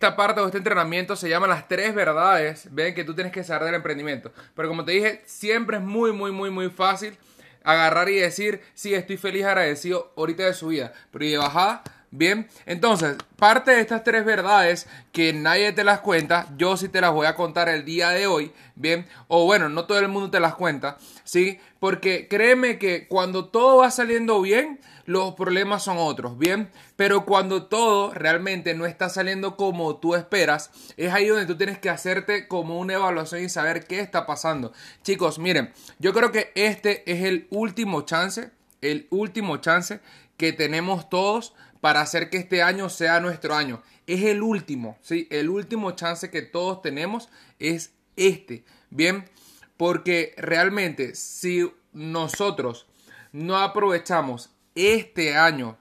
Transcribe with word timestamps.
esta 0.00 0.16
parte 0.16 0.40
o 0.40 0.46
este 0.46 0.56
entrenamiento 0.56 1.14
se 1.14 1.28
llama 1.28 1.46
las 1.46 1.68
tres 1.68 1.94
verdades, 1.94 2.68
ven 2.72 2.94
que 2.94 3.04
tú 3.04 3.14
tienes 3.14 3.34
que 3.34 3.44
saber 3.44 3.64
del 3.64 3.74
emprendimiento. 3.74 4.32
Pero 4.54 4.66
como 4.66 4.82
te 4.82 4.92
dije, 4.92 5.20
siempre 5.26 5.76
es 5.76 5.82
muy, 5.82 6.10
muy, 6.10 6.32
muy, 6.32 6.48
muy 6.48 6.70
fácil 6.70 7.18
agarrar 7.62 8.08
y 8.08 8.14
decir, 8.14 8.62
sí, 8.72 8.94
estoy 8.94 9.18
feliz, 9.18 9.44
agradecido 9.44 10.10
ahorita 10.16 10.44
de 10.44 10.54
su 10.54 10.68
vida. 10.68 10.94
Pero 11.10 11.26
y 11.26 11.32
de 11.32 11.36
bajada, 11.36 11.82
bien. 12.10 12.48
Entonces, 12.66 13.16
parte 13.36 13.72
de 13.72 13.80
estas 13.80 14.04
tres 14.04 14.24
verdades 14.24 14.88
que 15.12 15.32
nadie 15.32 15.72
te 15.72 15.84
las 15.84 16.00
cuenta, 16.00 16.48
yo 16.56 16.76
sí 16.76 16.88
te 16.88 17.00
las 17.00 17.12
voy 17.12 17.26
a 17.26 17.34
contar 17.34 17.68
el 17.68 17.84
día 17.84 18.10
de 18.10 18.26
hoy, 18.26 18.52
bien. 18.74 19.06
O 19.28 19.44
bueno, 19.44 19.68
no 19.68 19.86
todo 19.86 19.98
el 19.98 20.08
mundo 20.08 20.30
te 20.30 20.40
las 20.40 20.54
cuenta, 20.54 20.98
sí. 21.24 21.58
Porque 21.78 22.28
créeme 22.28 22.78
que 22.78 23.08
cuando 23.08 23.46
todo 23.46 23.78
va 23.78 23.90
saliendo 23.90 24.40
bien, 24.42 24.80
los 25.06 25.34
problemas 25.34 25.82
son 25.82 25.96
otros, 25.98 26.38
¿bien? 26.38 26.70
Pero 26.94 27.24
cuando 27.24 27.66
todo 27.66 28.12
realmente 28.12 28.74
no 28.74 28.86
está 28.86 29.08
saliendo 29.08 29.56
como 29.56 29.96
tú 29.96 30.14
esperas, 30.14 30.70
es 30.96 31.12
ahí 31.12 31.26
donde 31.26 31.46
tú 31.46 31.56
tienes 31.56 31.78
que 31.78 31.90
hacerte 31.90 32.46
como 32.46 32.78
una 32.78 32.94
evaluación 32.94 33.42
y 33.42 33.48
saber 33.48 33.86
qué 33.86 34.00
está 34.00 34.26
pasando. 34.26 34.72
Chicos, 35.02 35.38
miren, 35.38 35.72
yo 35.98 36.12
creo 36.12 36.30
que 36.30 36.52
este 36.54 37.10
es 37.10 37.24
el 37.24 37.48
último 37.50 38.02
chance, 38.02 38.50
el 38.82 39.08
último 39.10 39.56
chance 39.56 40.00
que 40.36 40.52
tenemos 40.52 41.10
todos 41.10 41.54
para 41.80 42.00
hacer 42.00 42.30
que 42.30 42.38
este 42.38 42.62
año 42.62 42.88
sea 42.88 43.20
nuestro 43.20 43.54
año. 43.54 43.82
Es 44.06 44.24
el 44.24 44.42
último, 44.42 44.98
¿sí? 45.00 45.26
El 45.30 45.48
último 45.48 45.92
chance 45.92 46.30
que 46.30 46.42
todos 46.42 46.82
tenemos 46.82 47.28
es 47.58 47.92
este, 48.16 48.64
¿bien? 48.90 49.24
Porque 49.76 50.34
realmente 50.36 51.14
si 51.14 51.70
nosotros 51.92 52.86
no 53.32 53.56
aprovechamos 53.58 54.50
este 54.74 55.36
año 55.36 55.78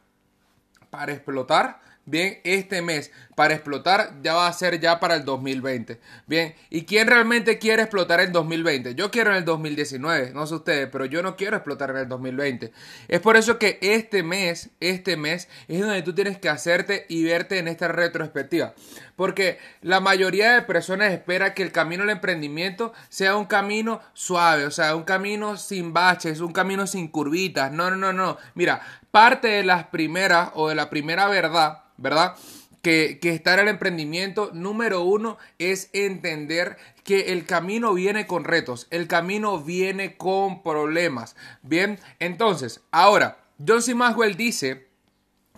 para 0.90 1.14
explotar, 1.14 1.82
bien, 2.10 2.40
este 2.44 2.82
mes 2.82 3.12
para 3.36 3.54
explotar 3.54 4.16
ya 4.22 4.34
va 4.34 4.48
a 4.48 4.54
ser 4.54 4.80
ya 4.80 5.00
para 5.00 5.16
el 5.16 5.24
2020. 5.24 6.00
Bien, 6.28 6.56
¿y 6.70 6.84
quién 6.84 7.08
realmente 7.08 7.58
quiere 7.58 7.84
explotar 7.84 8.20
en 8.20 8.34
2020? 8.34 8.96
Yo 8.96 9.12
quiero 9.12 9.32
en 9.32 9.38
el 9.38 9.46
2019, 9.46 10.32
no 10.34 10.46
sé 10.46 10.56
ustedes, 10.56 10.90
pero 10.92 11.06
yo 11.06 11.22
no 11.22 11.38
quiero 11.38 11.56
explotar 11.56 11.92
en 11.92 11.98
el 11.98 12.10
2020. 12.10 12.74
Es 13.08 13.20
por 13.22 13.38
eso 13.38 13.58
que 13.58 13.78
este 13.82 14.24
mes, 14.24 14.72
este 14.80 15.16
mes 15.16 15.48
es 15.68 15.80
donde 15.80 16.02
tú 16.02 16.14
tienes 16.14 16.38
que 16.38 16.50
hacerte 16.50 17.06
y 17.08 17.24
verte 17.24 17.60
en 17.60 17.68
esta 17.68 17.88
retrospectiva. 17.88 18.74
Porque 19.16 19.58
la 19.82 20.00
mayoría 20.00 20.54
de 20.54 20.62
personas 20.62 21.12
espera 21.12 21.54
que 21.54 21.64
el 21.64 21.72
camino 21.72 22.04
al 22.04 22.10
emprendimiento 22.10 22.94
sea 23.10 23.36
un 23.36 23.46
camino 23.46 24.02
suave, 24.14 24.66
o 24.66 24.72
sea, 24.72 24.96
un 24.96 25.04
camino 25.04 25.58
sin 25.58 25.94
baches, 25.94 26.42
un 26.42 26.54
camino 26.54 26.88
sin 26.88 27.08
curvitas. 27.08 27.72
No, 27.72 27.90
no, 27.90 27.98
no, 27.98 28.14
no. 28.14 28.38
Mira, 28.54 28.82
parte 29.12 29.48
de 29.48 29.64
las 29.64 29.88
primeras 29.88 30.52
o 30.56 30.70
de 30.70 30.76
la 30.76 30.90
primera 30.90 31.28
verdad, 31.28 31.84
¿verdad? 32.02 32.36
Que, 32.82 33.20
que 33.22 33.32
está 33.32 33.56
en 33.56 33.62
el 33.62 33.68
emprendimiento, 33.68 34.52
número 34.54 35.02
uno, 35.02 35.38
es 35.58 35.90
entender 35.94 36.78
que 37.04 37.34
el 37.34 37.46
camino 37.46 37.94
viene 37.94 38.26
con 38.26 38.46
retos, 38.46 38.88
el 38.90 39.08
camino 39.08 39.60
viene 39.60 40.16
con 40.16 40.64
problemas. 40.64 41.36
Bien, 41.62 42.00
entonces, 42.20 42.82
ahora, 42.92 43.40
John 43.66 43.82
C. 43.82 43.96
Maxwell 43.96 44.38
dice 44.38 44.88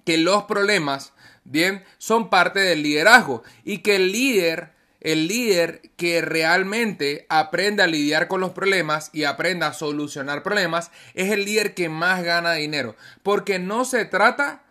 que 0.05 0.17
los 0.17 0.43
problemas, 0.43 1.13
bien, 1.43 1.83
son 1.97 2.29
parte 2.29 2.59
del 2.59 2.81
liderazgo 2.81 3.43
y 3.63 3.79
que 3.79 3.97
el 3.97 4.11
líder 4.11 4.71
el 5.01 5.27
líder 5.27 5.81
que 5.97 6.21
realmente 6.21 7.25
aprende 7.27 7.81
a 7.81 7.87
lidiar 7.87 8.27
con 8.27 8.39
los 8.39 8.51
problemas 8.51 9.09
y 9.13 9.23
aprenda 9.23 9.67
a 9.67 9.73
solucionar 9.73 10.43
problemas 10.43 10.91
es 11.15 11.31
el 11.31 11.43
líder 11.43 11.73
que 11.73 11.89
más 11.89 12.23
gana 12.23 12.53
dinero. 12.53 12.95
Porque 13.23 13.57
no 13.57 13.83
se 13.83 14.05
trata 14.05 14.63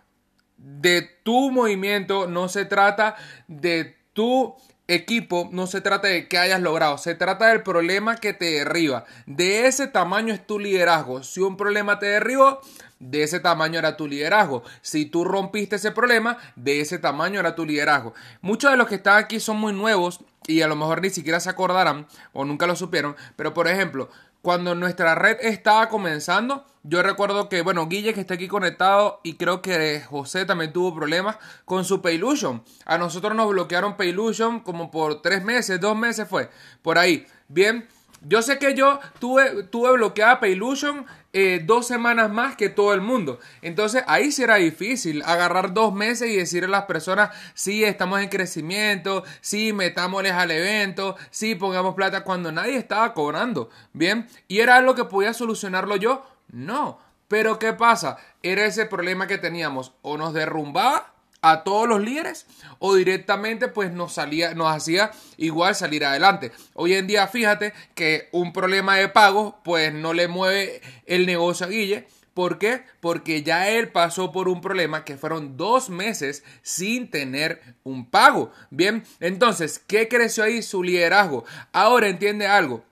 de 0.61 1.03
tu 1.22 1.50
movimiento, 1.50 2.27
no 2.27 2.48
se 2.48 2.64
trata 2.64 3.16
de 3.48 3.97
tu 4.12 4.55
equipo, 4.89 5.48
no 5.52 5.67
se 5.67 5.80
trata 5.80 6.08
de 6.08 6.27
que 6.27 6.36
hayas 6.36 6.61
logrado, 6.61 6.98
se 6.98 7.14
trata 7.14 7.47
del 7.48 7.62
problema 7.62 8.17
que 8.17 8.34
te 8.34 8.47
derriba. 8.47 9.05
De 9.27 9.67
ese 9.67 9.86
tamaño 9.86 10.34
es 10.34 10.47
tu 10.47 10.58
liderazgo. 10.58 11.22
Si 11.22 11.41
un 11.41 11.56
problema 11.56 11.98
te 11.98 12.07
derribó, 12.07 12.61
de 12.98 13.23
ese 13.23 13.40
tamaño 13.40 13.79
era 13.79 13.96
tu 13.96 14.08
liderazgo. 14.08 14.62
Si 14.83 15.07
tú 15.07 15.24
rompiste 15.24 15.77
ese 15.77 15.92
problema, 15.92 16.39
de 16.57 16.80
ese 16.80 16.98
tamaño 16.98 17.40
era 17.40 17.55
tu 17.55 17.64
liderazgo. 17.64 18.14
Muchos 18.42 18.70
de 18.70 18.77
los 18.77 18.89
que 18.89 18.96
están 18.96 19.17
aquí 19.17 19.40
son 19.40 19.58
muy 19.58 19.73
nuevos 19.73 20.20
y 20.46 20.62
a 20.62 20.68
lo 20.68 20.77
mejor 20.77 21.01
ni 21.01 21.11
siquiera 21.11 21.39
se 21.40 21.51
acordarán 21.51 22.06
o 22.33 22.45
nunca 22.45 22.67
lo 22.67 22.74
supieron, 22.74 23.17
pero 23.36 23.55
por 23.55 23.68
ejemplo, 23.68 24.11
cuando 24.42 24.74
nuestra 24.74 25.14
red 25.14 25.36
estaba 25.40 25.89
comenzando, 25.89 26.64
yo 26.83 27.02
recuerdo 27.02 27.48
que, 27.48 27.63
bueno, 27.63 27.89
Guille 27.89 28.14
que 28.14 28.20
está 28.20 28.35
aquí 28.35 28.48
conectado 28.48 29.20
y 29.23 29.35
creo 29.35 29.61
que 29.61 30.01
José 30.01 30.46
también 30.46 30.73
tuvo 30.73 30.95
problemas 30.95 31.36
con 31.64 31.85
su 31.85 32.01
Paylusion. 32.01 32.63
A 32.86 32.98
nosotros 32.98 33.35
nos 33.35 33.51
bloquearon 33.51 33.96
Paylusion 33.96 34.61
como 34.61 34.91
por 34.91 35.20
tres 35.23 35.45
meses, 35.45 35.80
dos 35.80 35.96
meses 35.96 36.29
fue, 36.29 36.51
por 36.83 36.98
ahí. 36.98 37.27
Bien, 37.48 37.86
yo 38.23 38.42
sé 38.42 38.58
que 38.58 38.74
yo 38.74 39.01
tuve, 39.18 39.64
tuve 39.64 39.92
bloqueada 39.92 40.41
Paylusion 40.41 41.07
eh, 41.33 41.63
dos 41.64 41.86
semanas 41.86 42.30
más 42.30 42.57
que 42.57 42.68
todo 42.68 42.92
el 42.92 43.01
mundo. 43.01 43.39
Entonces 43.62 44.02
ahí 44.07 44.33
sí 44.33 44.42
era 44.42 44.57
difícil 44.57 45.23
agarrar 45.24 45.73
dos 45.73 45.95
meses 45.95 46.29
y 46.29 46.36
decirle 46.36 46.67
a 46.67 46.80
las 46.80 46.85
personas, 46.85 47.30
sí, 47.55 47.85
estamos 47.85 48.20
en 48.20 48.29
crecimiento, 48.29 49.23
sí, 49.41 49.73
metámosles 49.73 50.33
al 50.33 50.51
evento, 50.51 51.17
sí, 51.30 51.55
pongamos 51.55 51.95
plata 51.95 52.24
cuando 52.24 52.51
nadie 52.51 52.77
estaba 52.77 53.14
cobrando. 53.14 53.70
Bien, 53.92 54.27
y 54.48 54.58
era 54.58 54.77
algo 54.77 54.95
que 54.95 55.05
podía 55.05 55.33
solucionarlo 55.33 55.97
yo. 55.97 56.24
No, 56.50 56.98
pero 57.28 57.58
¿qué 57.58 57.72
pasa? 57.72 58.18
Era 58.42 58.64
ese 58.66 58.86
problema 58.86 59.27
que 59.27 59.38
teníamos, 59.38 59.92
o 60.02 60.16
nos 60.16 60.34
derrumbaba 60.34 61.12
a 61.42 61.64
todos 61.64 61.88
los 61.88 62.00
líderes 62.00 62.46
o 62.78 62.94
directamente 62.94 63.68
pues 63.68 63.92
nos 63.92 64.12
salía 64.12 64.55
nos 64.55 64.74
hacía 64.74 65.11
igual 65.36 65.74
salir 65.74 66.05
adelante. 66.05 66.52
Hoy 66.74 66.94
en 66.94 67.06
día 67.06 67.27
fíjate 67.28 67.72
que 67.94 68.28
un 68.33 68.52
problema 68.52 68.96
de 68.96 69.08
pago 69.08 69.58
pues 69.64 69.92
no 69.92 70.12
le 70.12 70.28
mueve 70.28 70.80
el 71.06 71.27
negocio 71.27 71.66
a 71.66 71.70
Guille. 71.70 72.06
¿Por 72.34 72.58
qué? 72.58 72.84
Porque 73.00 73.42
ya 73.42 73.68
él 73.68 73.88
pasó 73.88 74.32
por 74.32 74.48
un 74.48 74.61
problema 74.61 75.05
que 75.05 75.17
fueron 75.17 75.56
dos 75.56 75.90
meses 75.90 76.44
sin 76.62 77.11
tener 77.11 77.61
un 77.82 78.08
pago. 78.08 78.52
Bien, 78.70 79.02
entonces, 79.18 79.80
¿qué 79.80 80.06
creció 80.08 80.44
ahí? 80.44 80.62
Su 80.62 80.82
liderazgo. 80.84 81.44
Ahora 81.72 82.08
entiende 82.08 82.46
algo. 82.46 82.84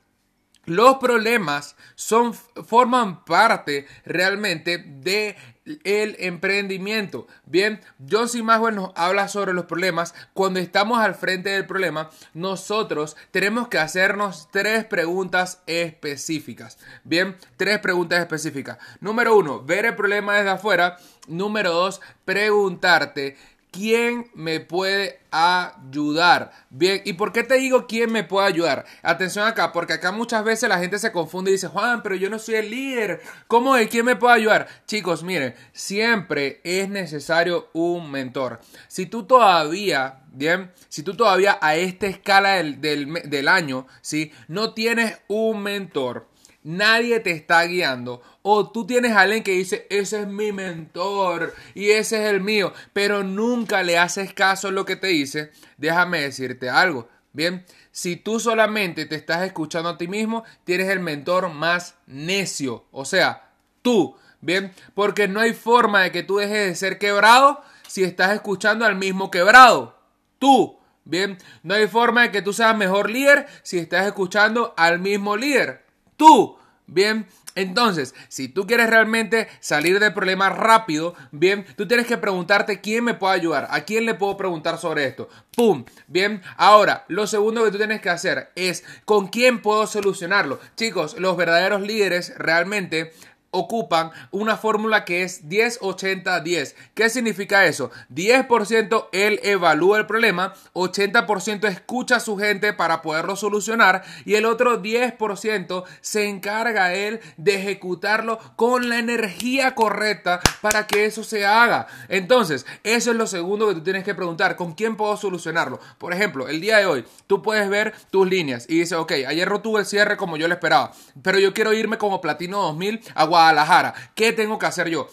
Los 0.69 0.99
problemas 0.99 1.77
son, 1.95 2.35
forman 2.35 3.25
parte 3.25 3.87
realmente 4.05 4.77
de 4.77 5.35
el 5.83 6.17
emprendimiento. 6.19 7.27
Bien, 7.47 7.81
Josie 8.11 8.43
Maxwell 8.43 8.75
nos 8.75 8.91
habla 8.95 9.29
sobre 9.29 9.55
los 9.55 9.65
problemas. 9.65 10.15
Cuando 10.35 10.61
estamos 10.61 10.99
al 10.99 11.15
frente 11.15 11.49
del 11.49 11.65
problema, 11.65 12.11
nosotros 12.35 13.17
tenemos 13.31 13.69
que 13.69 13.79
hacernos 13.79 14.49
tres 14.51 14.85
preguntas 14.85 15.63
específicas. 15.67 16.79
Bien, 17.03 17.35
tres 17.57 17.79
preguntas 17.79 18.21
específicas. 18.21 18.77
Número 19.01 19.39
uno, 19.39 19.63
ver 19.63 19.87
el 19.87 19.97
problema 19.97 20.37
desde 20.37 20.51
afuera. 20.51 20.99
Número 21.29 21.73
dos, 21.73 22.03
preguntarte 22.27 23.39
¿Quién 23.71 24.31
me 24.35 24.61
puede 24.61 25.21
ayudar? 25.31 26.53
Bien, 26.71 27.03
¿y 27.05 27.13
por 27.13 27.33
qué 27.33 27.43
te 27.43 27.57
digo 27.57 27.87
quién 27.87 28.11
me 28.11 28.25
puede 28.25 28.47
ayudar? 28.47 28.87
Atención 29.03 29.47
acá, 29.47 29.73
porque 29.73 29.93
acá 29.93 30.11
muchas 30.11 30.43
veces 30.43 30.71
la 30.71 30.79
gente 30.79 30.99
se 30.99 31.13
confunde 31.13 31.51
y 31.51 31.55
dice, 31.55 31.69
Juan, 31.69 32.03
pero 32.03 32.15
yo 32.15 32.31
no 32.31 32.39
soy 32.39 32.55
el 32.55 32.71
líder. 32.71 33.21
¿Cómo 33.47 33.77
es? 33.77 33.89
¿Quién 33.89 34.07
me 34.07 34.17
puede 34.17 34.37
ayudar? 34.37 34.69
Chicos, 34.87 35.23
miren, 35.23 35.55
siempre 35.73 36.61
es 36.65 36.89
necesario 36.89 37.69
un 37.75 38.11
mentor. 38.11 38.61
Si 38.89 39.05
tú 39.05 39.25
todavía, 39.25 40.21
bien, 40.33 40.73
si 40.89 41.03
tú 41.03 41.15
todavía 41.15 41.59
a 41.61 41.77
esta 41.77 42.07
escala 42.07 42.63
del, 42.63 43.13
del 43.25 43.49
año, 43.49 43.87
¿sí? 44.01 44.33
No 44.49 44.73
tienes 44.73 45.19
un 45.29 45.63
mentor 45.63 46.27
nadie 46.69 47.19
te 47.21 47.31
está 47.31 47.65
guiando. 47.65 48.21
O 48.43 48.71
tú 48.71 48.87
tienes 48.87 49.13
a 49.13 49.23
alguien 49.23 49.43
que 49.43 49.53
dice, 49.53 49.87
ese 49.89 50.21
es 50.21 50.27
mi 50.27 50.53
mentor 50.53 51.55
y 51.75 51.91
ese 51.91 52.23
es 52.23 52.31
el 52.31 52.43
mío, 52.43 52.73
pero 52.93 53.25
nunca 53.25 53.83
le 53.83 53.99
haces 53.99 54.35
caso 54.35 54.69
a 54.69 54.73
lo 54.73 54.85
que 54.85 54.97
te 54.97 55.09
dice. 55.09 55.51
Déjame 55.79 56.21
decirte 56.21 56.69
algo. 56.69 57.09
Bien, 57.33 57.65
si 57.91 58.17
tú 58.17 58.39
solamente 58.39 59.07
te 59.07 59.17
estás 59.17 59.43
escuchando 59.43 59.89
a 59.89 59.99
ti 59.99 60.09
mismo, 60.09 60.45
tienes 60.65 60.89
el 60.89 61.01
mentor 61.01 61.49
más 61.51 61.95
necio. 62.07 62.85
O 62.91 63.05
sea, 63.05 63.51
tú. 63.83 64.17
Bien, 64.41 64.73
porque 64.95 65.27
no 65.27 65.41
hay 65.41 65.53
forma 65.53 66.03
de 66.03 66.13
que 66.13 66.23
tú 66.23 66.37
dejes 66.37 66.67
de 66.69 66.75
ser 66.77 66.99
quebrado 66.99 67.63
si 67.89 68.05
estás 68.05 68.33
escuchando 68.33 68.85
al 68.85 68.95
mismo 68.95 69.31
quebrado. 69.31 69.99
Tú. 70.39 70.79
Bien, 71.05 71.39
no 71.63 71.75
hay 71.75 71.89
forma 71.89 72.23
de 72.23 72.31
que 72.31 72.43
tú 72.43 72.53
seas 72.53 72.77
mejor 72.77 73.09
líder 73.11 73.47
si 73.63 73.79
estás 73.79 74.07
escuchando 74.07 74.75
al 74.77 74.99
mismo 74.99 75.37
líder 75.37 75.89
tú. 76.19 76.58
Bien, 76.91 77.27
entonces, 77.55 78.15
si 78.29 78.49
tú 78.49 78.67
quieres 78.67 78.89
realmente 78.89 79.47
salir 79.61 80.01
del 80.01 80.15
problema 80.15 80.49
rápido, 80.49 81.15
bien, 81.33 81.67
tú 81.77 81.87
tienes 81.87 82.07
que 82.07 82.17
preguntarte 82.17 82.81
quién 82.81 83.05
me 83.05 83.13
puede 83.13 83.35
ayudar, 83.35 83.69
a 83.71 83.83
quién 83.83 84.07
le 84.07 84.15
puedo 84.15 84.39
preguntar 84.39 84.79
sobre 84.79 85.05
esto. 85.05 85.29
¡Pum! 85.55 85.85
Bien, 86.07 86.41
ahora, 86.57 87.05
lo 87.09 87.27
segundo 87.27 87.63
que 87.63 87.71
tú 87.71 87.77
tienes 87.77 88.01
que 88.01 88.09
hacer 88.09 88.53
es 88.55 88.85
con 89.05 89.29
quién 89.29 89.61
puedo 89.61 89.87
solucionarlo. 89.87 90.61
Chicos, 90.77 91.19
los 91.19 91.37
verdaderos 91.37 91.83
líderes 91.83 92.33
realmente 92.39 93.13
ocupan 93.51 94.11
una 94.31 94.57
fórmula 94.57 95.05
que 95.05 95.23
es 95.23 95.49
10-80-10. 95.49 96.75
¿Qué 96.95 97.09
significa 97.11 97.67
eso? 97.67 97.91
10% 98.15 99.09
él 99.13 99.41
evalúa 99.43 99.99
el 99.99 100.07
problema, 100.07 100.55
80% 100.75 101.69
escucha 101.69 102.17
a 102.17 102.21
su 102.21 102.37
gente 102.37 102.73
para 102.73 103.03
poderlo 103.03 103.37
solucionar 103.37 104.03
y 104.25 104.35
el 104.35 104.45
otro 104.45 104.83
10% 104.83 105.85
se 106.01 106.29
encarga 106.29 106.95
él 106.95 107.21
de 107.37 107.57
ejecutarlo 107.57 108.39
con 108.57 108.89
la 108.89 108.99
energía 108.99 109.75
correcta 109.75 110.41
para 110.61 110.87
que 110.87 111.07
eso 111.07 111.25
se 111.25 111.47
haga. 111.47 111.87
Entonces, 112.09 112.67
eso 112.85 113.11
es 113.11 113.17
lo 113.17 113.27
segundo 113.27 113.69
que 113.69 113.75
tú 113.75 113.83
tienes 113.83 114.05
que 114.05 114.15
preguntar, 114.15 114.57
¿con 114.57 114.75
quién 114.75 114.97
puedo 114.97 115.17
solucionarlo? 115.17 115.81
Por 115.99 116.13
ejemplo, 116.13 116.49
el 116.49 116.61
día 116.61 116.79
de 116.79 116.87
hoy, 116.87 117.05
tú 117.27 117.43
puedes 117.43 117.69
ver 117.69 117.95
tus 118.11 118.29
líneas 118.29 118.67
y 118.69 118.81
dices, 118.81 118.99
ok, 118.99 119.13
ayer 119.27 119.49
no 119.49 119.61
tuve 119.61 119.81
el 119.81 119.87
cierre 119.87 120.17
como 120.17 120.37
yo 120.37 120.49
lo 120.49 120.55
esperaba, 120.55 120.93
pero 121.23 121.39
yo 121.39 121.55
quiero 121.55 121.73
irme 121.73 121.99
como 121.99 122.21
Platino 122.21 122.61
2000 122.63 123.01
a 123.15 123.25
Guadalajara. 123.39 123.95
¿Qué 124.15 124.33
tengo 124.33 124.59
que 124.59 124.67
hacer 124.67 124.89
yo? 124.89 125.09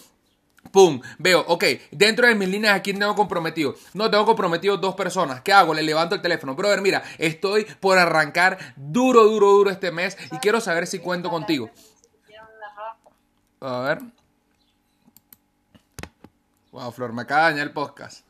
Pum, 0.72 1.00
veo, 1.20 1.46
ok, 1.48 1.64
dentro 1.92 2.28
de 2.28 2.36
mis 2.36 2.50
líneas 2.50 2.76
aquí 2.76 2.92
tengo 2.92 3.16
comprometido. 3.16 3.76
No 3.94 4.10
tengo 4.10 4.26
comprometido 4.26 4.78
dos 4.78 4.96
personas. 4.96 5.42
¿Qué 5.42 5.54
hago? 5.54 5.74
Le 5.74 5.84
levanto 5.84 6.16
el 6.16 6.22
teléfono. 6.22 6.56
Brother, 6.56 6.82
mira, 6.82 7.04
estoy 7.18 7.66
por 7.80 7.98
arrancar 7.98 8.58
duro, 8.76 9.24
duro, 9.26 9.52
duro 9.52 9.70
este 9.70 9.92
mes 9.92 10.18
y 10.32 10.38
quiero 10.38 10.60
saber 10.60 10.88
si 10.88 11.00
cuento 11.00 11.30
contigo. 11.30 11.70
A 13.62 13.80
ver. 13.80 14.00
Wow, 16.72 16.92
Flor, 16.92 17.14
me 17.14 17.22
acaba 17.22 17.46
de 17.46 17.52
dañar 17.52 17.68
el 17.68 17.74
podcast. 17.74 18.26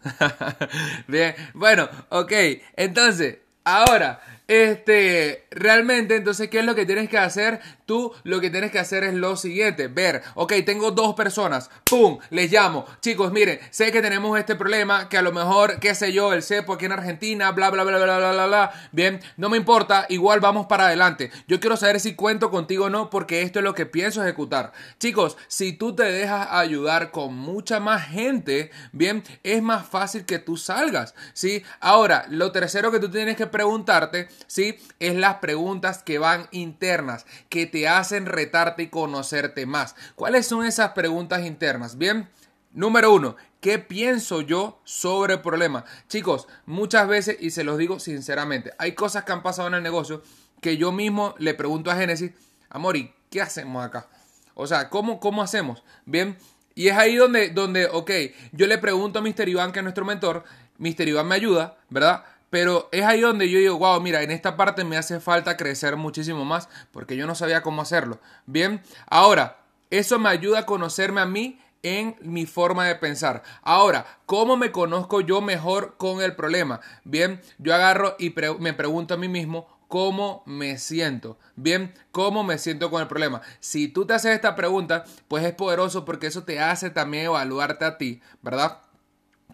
Bien, 1.07 1.33
bueno, 1.55 1.89
ok, 2.09 2.31
entonces, 2.75 3.39
ahora, 3.63 4.21
este, 4.47 5.47
realmente, 5.51 6.15
entonces, 6.15 6.49
¿qué 6.49 6.59
es 6.59 6.65
lo 6.65 6.75
que 6.75 6.85
tienes 6.85 7.09
que 7.09 7.17
hacer? 7.17 7.59
Tú 7.85 8.13
lo 8.23 8.41
que 8.41 8.49
tienes 8.49 8.71
que 8.71 8.79
hacer 8.79 9.03
es 9.03 9.13
lo 9.13 9.37
siguiente, 9.37 9.87
ver, 9.87 10.23
ok, 10.35 10.53
tengo 10.65 10.91
dos 10.91 11.15
personas, 11.15 11.69
¡pum! 11.87 12.19
Les 12.29 12.51
llamo, 12.51 12.85
chicos, 12.99 13.31
miren, 13.31 13.59
sé 13.69 13.91
que 13.91 14.01
tenemos 14.01 14.37
este 14.37 14.55
problema, 14.55 15.09
que 15.09 15.17
a 15.17 15.21
lo 15.21 15.31
mejor, 15.31 15.79
qué 15.79 15.93
sé 15.93 16.11
yo, 16.11 16.33
el 16.33 16.43
cepo 16.43 16.73
aquí 16.73 16.85
en 16.85 16.91
Argentina, 16.91 17.51
bla, 17.51 17.69
bla, 17.69 17.83
bla, 17.83 17.97
bla, 17.97 18.17
bla, 18.17 18.31
bla, 18.31 18.45
bla, 18.47 18.71
bien, 18.91 19.19
no 19.37 19.49
me 19.49 19.57
importa, 19.57 20.05
igual 20.09 20.39
vamos 20.39 20.67
para 20.67 20.87
adelante. 20.87 21.31
Yo 21.47 21.59
quiero 21.59 21.77
saber 21.77 21.99
si 21.99 22.15
cuento 22.15 22.49
contigo 22.49 22.85
o 22.85 22.89
no, 22.89 23.09
porque 23.09 23.41
esto 23.41 23.59
es 23.59 23.63
lo 23.63 23.75
que 23.75 23.85
pienso 23.85 24.23
ejecutar. 24.23 24.73
Chicos, 24.99 25.37
si 25.47 25.73
tú 25.73 25.95
te 25.95 26.03
dejas 26.03 26.47
ayudar 26.51 27.11
con 27.11 27.35
mucha 27.35 27.79
más 27.79 28.07
gente, 28.07 28.71
bien, 28.91 29.23
es 29.43 29.61
más 29.61 29.87
fácil 29.87 30.25
que 30.25 30.39
tú 30.39 30.57
salgas, 30.57 31.13
¿sí? 31.33 31.63
Ahora, 31.79 32.25
lo 32.29 32.51
tercero 32.51 32.91
que 32.91 32.99
tú 32.99 33.09
tienes 33.09 33.35
que 33.35 33.47
preguntarte, 33.47 34.27
¿sí? 34.47 34.77
Es 34.99 35.15
las 35.15 35.35
preguntas 35.35 36.03
que 36.03 36.19
van 36.19 36.47
internas, 36.51 37.25
que 37.49 37.65
te 37.65 37.87
hacen 37.87 38.25
retarte 38.25 38.83
y 38.83 38.87
conocerte 38.87 39.65
más. 39.65 39.95
¿Cuáles 40.15 40.47
son 40.47 40.65
esas 40.65 40.91
preguntas 40.91 41.45
internas? 41.45 41.97
Bien, 41.97 42.29
número 42.73 43.13
uno, 43.13 43.35
¿qué 43.61 43.79
pienso 43.79 44.41
yo 44.41 44.79
sobre 44.83 45.35
el 45.35 45.41
problema? 45.41 45.85
Chicos, 46.07 46.47
muchas 46.65 47.07
veces, 47.07 47.37
y 47.39 47.51
se 47.51 47.63
los 47.63 47.77
digo 47.77 47.99
sinceramente, 47.99 48.73
hay 48.77 48.93
cosas 48.93 49.23
que 49.23 49.31
han 49.31 49.43
pasado 49.43 49.67
en 49.67 49.75
el 49.75 49.83
negocio 49.83 50.21
que 50.61 50.77
yo 50.77 50.91
mismo 50.91 51.35
le 51.37 51.53
pregunto 51.53 51.91
a 51.91 51.95
Génesis, 51.95 52.31
Amori, 52.69 53.13
¿qué 53.29 53.41
hacemos 53.41 53.85
acá? 53.85 54.07
O 54.53 54.67
sea, 54.67 54.89
¿cómo, 54.89 55.19
cómo 55.19 55.41
hacemos? 55.41 55.83
Bien, 56.05 56.37
y 56.75 56.89
es 56.89 56.97
ahí 56.97 57.15
donde, 57.15 57.49
donde, 57.49 57.87
ok, 57.87 58.11
yo 58.51 58.67
le 58.67 58.77
pregunto 58.77 59.19
a 59.19 59.21
Mr. 59.21 59.47
Iván, 59.47 59.71
que 59.71 59.79
es 59.79 59.83
nuestro 59.83 60.05
mentor, 60.05 60.43
Mr. 60.77 61.07
Iván 61.07 61.27
me 61.27 61.35
ayuda, 61.35 61.77
¿verdad? 61.89 62.25
Pero 62.55 62.87
es 62.93 63.03
ahí 63.03 63.19
donde 63.19 63.49
yo 63.49 63.59
digo, 63.59 63.77
wow, 63.77 63.99
mira, 63.99 64.23
en 64.23 64.31
esta 64.31 64.55
parte 64.55 64.85
me 64.85 64.95
hace 64.95 65.19
falta 65.19 65.57
crecer 65.57 65.97
muchísimo 65.97 66.45
más 66.45 66.69
porque 66.93 67.17
yo 67.17 67.27
no 67.27 67.35
sabía 67.35 67.61
cómo 67.61 67.81
hacerlo. 67.81 68.21
Bien, 68.45 68.81
ahora, 69.07 69.57
eso 69.89 70.19
me 70.19 70.29
ayuda 70.29 70.59
a 70.59 70.65
conocerme 70.65 71.19
a 71.19 71.25
mí 71.25 71.59
en 71.83 72.15
mi 72.21 72.45
forma 72.45 72.87
de 72.87 72.95
pensar. 72.95 73.43
Ahora, 73.61 74.05
¿cómo 74.25 74.55
me 74.55 74.71
conozco 74.71 75.19
yo 75.19 75.41
mejor 75.41 75.95
con 75.97 76.21
el 76.21 76.33
problema? 76.37 76.79
Bien, 77.03 77.41
yo 77.57 77.75
agarro 77.75 78.15
y 78.19 78.33
me 78.59 78.71
pregunto 78.71 79.15
a 79.15 79.17
mí 79.17 79.27
mismo, 79.27 79.67
¿Cómo 79.87 80.41
me 80.45 80.77
siento? 80.77 81.37
Bien, 81.55 81.93
¿cómo 82.11 82.43
me 82.43 82.57
siento 82.57 82.89
con 82.89 83.01
el 83.01 83.07
problema? 83.07 83.41
Si 83.59 83.87
tú 83.87 84.05
te 84.05 84.13
haces 84.13 84.33
esta 84.33 84.55
pregunta, 84.55 85.05
pues 85.27 85.43
es 85.43 85.53
poderoso 85.53 86.05
porque 86.05 86.27
eso 86.27 86.43
te 86.43 86.59
hace 86.59 86.89
también 86.89 87.25
evaluarte 87.25 87.85
a 87.85 87.97
ti, 87.97 88.19
¿verdad? 88.41 88.81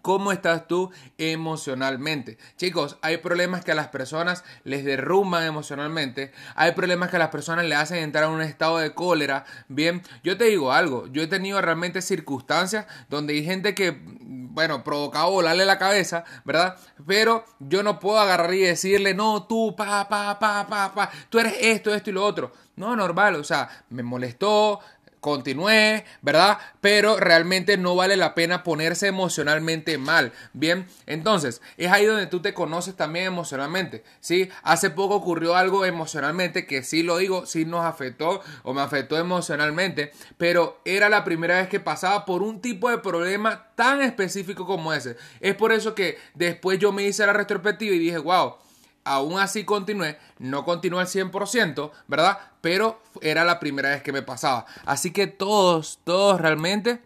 ¿Cómo 0.02 0.32
estás 0.32 0.66
tú 0.66 0.90
emocionalmente? 1.16 2.36
Chicos, 2.56 2.98
hay 3.02 3.18
problemas 3.18 3.64
que 3.64 3.70
a 3.70 3.76
las 3.76 3.88
personas 3.88 4.42
les 4.64 4.84
derrumban 4.84 5.44
emocionalmente. 5.44 6.32
Hay 6.56 6.72
problemas 6.72 7.08
que 7.08 7.16
a 7.16 7.20
las 7.20 7.28
personas 7.28 7.66
le 7.66 7.76
hacen 7.76 7.98
entrar 7.98 8.24
en 8.24 8.30
un 8.30 8.42
estado 8.42 8.78
de 8.78 8.94
cólera. 8.94 9.44
Bien, 9.68 10.02
yo 10.24 10.36
te 10.36 10.46
digo 10.46 10.72
algo. 10.72 11.06
Yo 11.06 11.22
he 11.22 11.28
tenido 11.28 11.60
realmente 11.60 12.02
circunstancias 12.02 12.86
donde 13.08 13.34
hay 13.34 13.44
gente 13.44 13.76
que, 13.76 13.96
bueno, 14.02 14.82
provocaba 14.82 15.26
volarle 15.26 15.64
la 15.64 15.78
cabeza, 15.78 16.24
¿verdad? 16.44 16.76
Pero 17.06 17.44
yo 17.60 17.84
no 17.84 18.00
puedo 18.00 18.18
agarrar 18.18 18.52
y 18.54 18.62
decirle, 18.62 19.14
no, 19.14 19.44
tú, 19.44 19.76
pa, 19.76 20.08
pa, 20.08 20.36
pa, 20.36 20.66
pa, 20.66 20.92
pa, 20.92 21.10
tú 21.28 21.38
eres 21.38 21.54
esto, 21.60 21.94
esto 21.94 22.10
y 22.10 22.12
lo 22.12 22.24
otro. 22.24 22.52
No, 22.74 22.96
normal, 22.96 23.36
o 23.36 23.44
sea, 23.44 23.84
me 23.90 24.02
molestó, 24.02 24.80
continué, 25.22 26.04
¿verdad? 26.20 26.58
Pero 26.80 27.16
realmente 27.16 27.76
no 27.76 27.94
vale 27.94 28.16
la 28.16 28.34
pena 28.34 28.64
ponerse 28.64 29.06
emocionalmente 29.06 29.96
mal. 29.96 30.32
Bien, 30.52 30.86
entonces 31.06 31.62
es 31.76 31.92
ahí 31.92 32.04
donde 32.04 32.26
tú 32.26 32.42
te 32.42 32.52
conoces 32.52 32.96
también 32.96 33.26
emocionalmente, 33.26 34.02
¿sí? 34.20 34.50
Hace 34.64 34.90
poco 34.90 35.14
ocurrió 35.14 35.54
algo 35.54 35.86
emocionalmente 35.86 36.66
que 36.66 36.82
sí 36.82 37.04
lo 37.04 37.18
digo, 37.18 37.46
sí 37.46 37.64
nos 37.64 37.84
afectó 37.84 38.42
o 38.64 38.74
me 38.74 38.82
afectó 38.82 39.16
emocionalmente, 39.16 40.10
pero 40.38 40.80
era 40.84 41.08
la 41.08 41.22
primera 41.22 41.58
vez 41.58 41.68
que 41.68 41.78
pasaba 41.78 42.26
por 42.26 42.42
un 42.42 42.60
tipo 42.60 42.90
de 42.90 42.98
problema 42.98 43.68
tan 43.76 44.02
específico 44.02 44.66
como 44.66 44.92
ese. 44.92 45.16
Es 45.38 45.54
por 45.54 45.72
eso 45.72 45.94
que 45.94 46.18
después 46.34 46.80
yo 46.80 46.90
me 46.90 47.04
hice 47.04 47.24
la 47.24 47.32
retrospectiva 47.32 47.94
y 47.94 48.00
dije, 48.00 48.18
wow, 48.18 48.56
aún 49.04 49.38
así 49.38 49.64
continué, 49.64 50.18
no 50.38 50.64
continué 50.64 51.00
al 51.00 51.06
100%, 51.06 51.90
¿verdad? 52.06 52.38
Pero 52.60 53.00
era 53.20 53.44
la 53.44 53.58
primera 53.60 53.90
vez 53.90 54.02
que 54.02 54.12
me 54.12 54.22
pasaba. 54.22 54.66
Así 54.84 55.12
que 55.12 55.26
todos, 55.26 56.00
todos 56.04 56.40
realmente, 56.40 57.02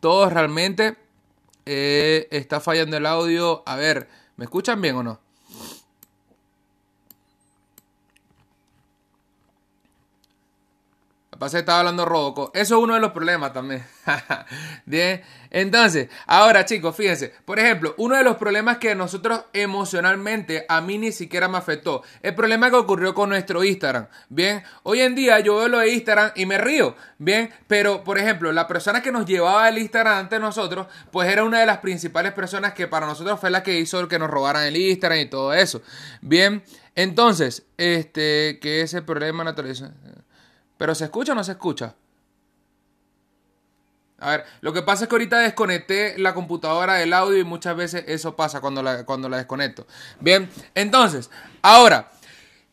todos 0.00 0.32
realmente 0.32 0.96
eh, 1.66 2.28
está 2.30 2.60
fallando 2.60 2.96
el 2.96 3.06
audio. 3.06 3.62
A 3.66 3.76
ver, 3.76 4.08
¿me 4.36 4.44
escuchan 4.44 4.80
bien 4.80 4.96
o 4.96 5.02
no? 5.02 5.25
Pasa 11.38 11.58
estaba 11.58 11.80
hablando 11.80 12.04
Roboco. 12.04 12.50
Eso 12.54 12.76
es 12.76 12.82
uno 12.82 12.94
de 12.94 13.00
los 13.00 13.12
problemas 13.12 13.52
también. 13.52 13.84
Bien. 14.86 15.22
Entonces, 15.50 16.08
ahora 16.26 16.64
chicos, 16.64 16.96
fíjense. 16.96 17.32
Por 17.44 17.58
ejemplo, 17.58 17.94
uno 17.98 18.16
de 18.16 18.24
los 18.24 18.36
problemas 18.36 18.78
que 18.78 18.94
nosotros 18.94 19.44
emocionalmente 19.52 20.64
a 20.68 20.80
mí 20.80 20.98
ni 20.98 21.12
siquiera 21.12 21.48
me 21.48 21.58
afectó. 21.58 22.02
El 22.22 22.34
problema 22.34 22.70
que 22.70 22.76
ocurrió 22.76 23.14
con 23.14 23.28
nuestro 23.28 23.64
Instagram. 23.64 24.06
Bien. 24.28 24.62
Hoy 24.82 25.00
en 25.00 25.14
día 25.14 25.40
yo 25.40 25.56
veo 25.56 25.68
lo 25.68 25.78
de 25.78 25.92
Instagram 25.92 26.32
y 26.36 26.46
me 26.46 26.58
río. 26.58 26.94
Bien. 27.18 27.50
Pero, 27.66 28.04
por 28.04 28.18
ejemplo, 28.18 28.52
la 28.52 28.66
persona 28.66 29.02
que 29.02 29.12
nos 29.12 29.26
llevaba 29.26 29.68
el 29.68 29.78
Instagram 29.78 30.18
ante 30.18 30.38
nosotros, 30.38 30.86
pues 31.10 31.28
era 31.28 31.44
una 31.44 31.60
de 31.60 31.66
las 31.66 31.78
principales 31.78 32.32
personas 32.32 32.72
que 32.72 32.86
para 32.86 33.06
nosotros 33.06 33.40
fue 33.40 33.50
la 33.50 33.62
que 33.62 33.78
hizo 33.78 34.06
que 34.08 34.18
nos 34.18 34.30
robaran 34.30 34.64
el 34.64 34.76
Instagram 34.76 35.20
y 35.20 35.26
todo 35.26 35.52
eso. 35.52 35.82
Bien. 36.20 36.62
Entonces, 36.94 37.66
este, 37.76 38.58
¿qué 38.60 38.80
es 38.80 38.94
el 38.94 39.04
problema 39.04 39.44
naturaleza? 39.44 39.92
¿Pero 40.76 40.94
se 40.94 41.04
escucha 41.04 41.32
o 41.32 41.34
no 41.34 41.44
se 41.44 41.52
escucha? 41.52 41.94
A 44.18 44.30
ver, 44.30 44.44
lo 44.62 44.72
que 44.72 44.82
pasa 44.82 45.04
es 45.04 45.08
que 45.08 45.14
ahorita 45.14 45.38
desconecté 45.40 46.18
la 46.18 46.32
computadora 46.32 46.94
del 46.94 47.12
audio 47.12 47.38
y 47.38 47.44
muchas 47.44 47.76
veces 47.76 48.04
eso 48.06 48.34
pasa 48.34 48.60
cuando 48.60 48.82
la, 48.82 49.04
cuando 49.04 49.28
la 49.28 49.36
desconecto. 49.36 49.86
Bien, 50.20 50.48
entonces, 50.74 51.30
ahora, 51.60 52.10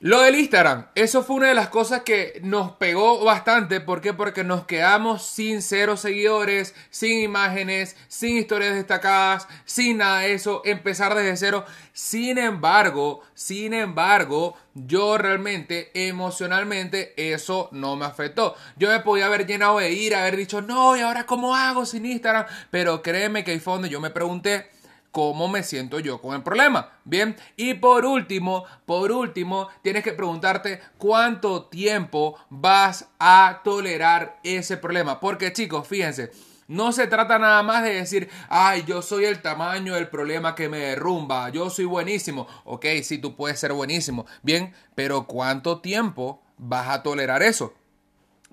lo 0.04 0.20
del 0.20 0.36
Instagram, 0.36 0.88
eso 0.96 1.24
fue 1.24 1.38
una 1.38 1.48
de 1.48 1.54
las 1.54 1.70
cosas 1.70 2.02
que 2.02 2.42
nos 2.44 2.74
pegó 2.74 3.24
bastante. 3.24 3.80
¿Por 3.80 4.02
qué? 4.02 4.12
Porque 4.14 4.44
nos 4.44 4.66
quedamos 4.66 5.26
sin 5.26 5.62
cero 5.62 5.96
seguidores, 5.96 6.76
sin 6.90 7.22
imágenes, 7.22 7.96
sin 8.10 8.36
historias 8.36 8.76
destacadas, 8.76 9.48
sin 9.64 10.00
nada 10.00 10.20
de 10.20 10.34
eso, 10.34 10.62
empezar 10.66 11.16
desde 11.16 11.38
cero. 11.38 11.64
Sin 11.94 12.38
embargo, 12.38 13.22
sin 13.34 13.74
embargo, 13.74 14.58
yo 14.74 15.18
realmente 15.18 15.90
emocionalmente 15.94 17.14
eso 17.16 17.70
no 17.72 17.96
me 17.96 18.04
afectó. 18.04 18.58
Yo 18.76 18.90
me 18.90 19.00
podía 19.00 19.28
haber 19.28 19.48
llenado 19.48 19.80
de 19.80 19.94
ira, 19.94 20.20
haber 20.20 20.36
dicho, 20.36 20.62
no, 20.62 20.98
¿y 20.98 21.00
ahora 21.00 21.26
cómo 21.26 21.56
hago 21.56 21.86
sin 21.86 22.06
Instagram? 22.06 22.46
Pero 22.72 23.02
créeme 23.02 23.46
que 23.46 23.52
ahí 23.52 23.60
fue 23.62 23.76
donde 23.76 23.88
yo 23.88 24.02
me 24.02 24.10
pregunté, 24.10 24.70
cómo 25.14 25.48
me 25.48 25.62
siento 25.62 26.00
yo 26.00 26.20
con 26.20 26.36
el 26.36 26.42
problema. 26.42 26.90
Bien, 27.06 27.38
y 27.56 27.76
por 27.76 28.04
último, 28.04 28.66
por 28.86 29.12
último, 29.12 29.70
tienes 29.84 30.04
que 30.04 30.12
preguntarte 30.12 30.82
cuánto 30.98 31.66
tiempo 31.66 32.36
vas 32.50 33.08
a 33.20 33.62
tolerar 33.64 34.40
ese 34.44 34.76
problema. 34.76 35.20
Porque 35.20 35.54
chicos, 35.54 35.88
fíjense. 35.88 36.32
No 36.68 36.92
se 36.94 37.06
trata 37.06 37.38
nada 37.38 37.62
más 37.62 37.84
de 37.84 37.94
decir, 37.94 38.30
ay, 38.50 38.86
yo 38.88 39.04
soy 39.04 39.26
el 39.26 39.42
tamaño 39.42 39.94
del 39.94 40.08
problema 40.08 40.56
que 40.56 40.68
me 40.68 40.80
derrumba, 40.80 41.50
yo 41.50 41.70
soy 41.70 41.86
buenísimo. 41.86 42.48
Ok, 42.64 42.86
sí, 43.04 43.20
tú 43.20 43.36
puedes 43.36 43.60
ser 43.60 43.74
buenísimo. 43.74 44.26
Bien, 44.42 44.74
pero 44.96 45.28
¿cuánto 45.28 45.82
tiempo 45.82 46.42
vas 46.58 46.90
a 46.90 47.04
tolerar 47.04 47.44
eso? 47.44 47.76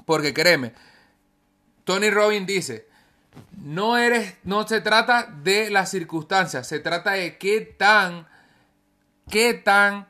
Porque 0.04 0.34
créeme, 0.34 0.74
Tony 1.84 2.10
Robbins 2.10 2.46
dice, 2.46 2.89
no 3.62 3.98
eres, 3.98 4.36
no 4.44 4.66
se 4.66 4.80
trata 4.80 5.24
de 5.42 5.70
las 5.70 5.90
circunstancias, 5.90 6.66
se 6.66 6.80
trata 6.80 7.12
de 7.12 7.38
qué 7.38 7.60
tan, 7.60 8.26
qué 9.28 9.54
tan 9.54 10.06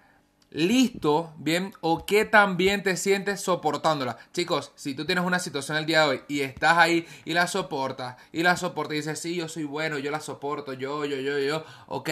listo, 0.51 1.33
bien, 1.39 1.73
o 1.81 2.05
qué 2.07 2.25
tan 2.25 2.57
bien 2.57 2.83
te 2.83 2.97
sientes 2.97 3.41
soportándola. 3.41 4.19
Chicos, 4.33 4.73
si 4.75 4.95
tú 4.95 5.05
tienes 5.05 5.25
una 5.25 5.39
situación 5.39 5.77
el 5.77 5.87
día 5.87 6.03
de 6.03 6.09
hoy 6.09 6.23
y 6.29 6.41
estás 6.41 6.77
ahí 6.79 7.07
y 7.25 7.35
la 7.35 7.47
soportas, 7.47 8.17
y 8.33 8.43
la 8.43 8.57
soportas 8.57 8.95
y 8.95 8.97
dices, 8.97 9.19
sí, 9.19 9.37
yo 9.37 9.49
soy 9.49 9.65
bueno, 9.65 9.99
yo 9.99 10.11
la 10.11 10.21
soporto, 10.21 10.73
yo, 10.73 11.05
yo, 11.05 11.17
yo, 11.17 11.39
yo, 11.39 11.65
ok. 11.87 12.11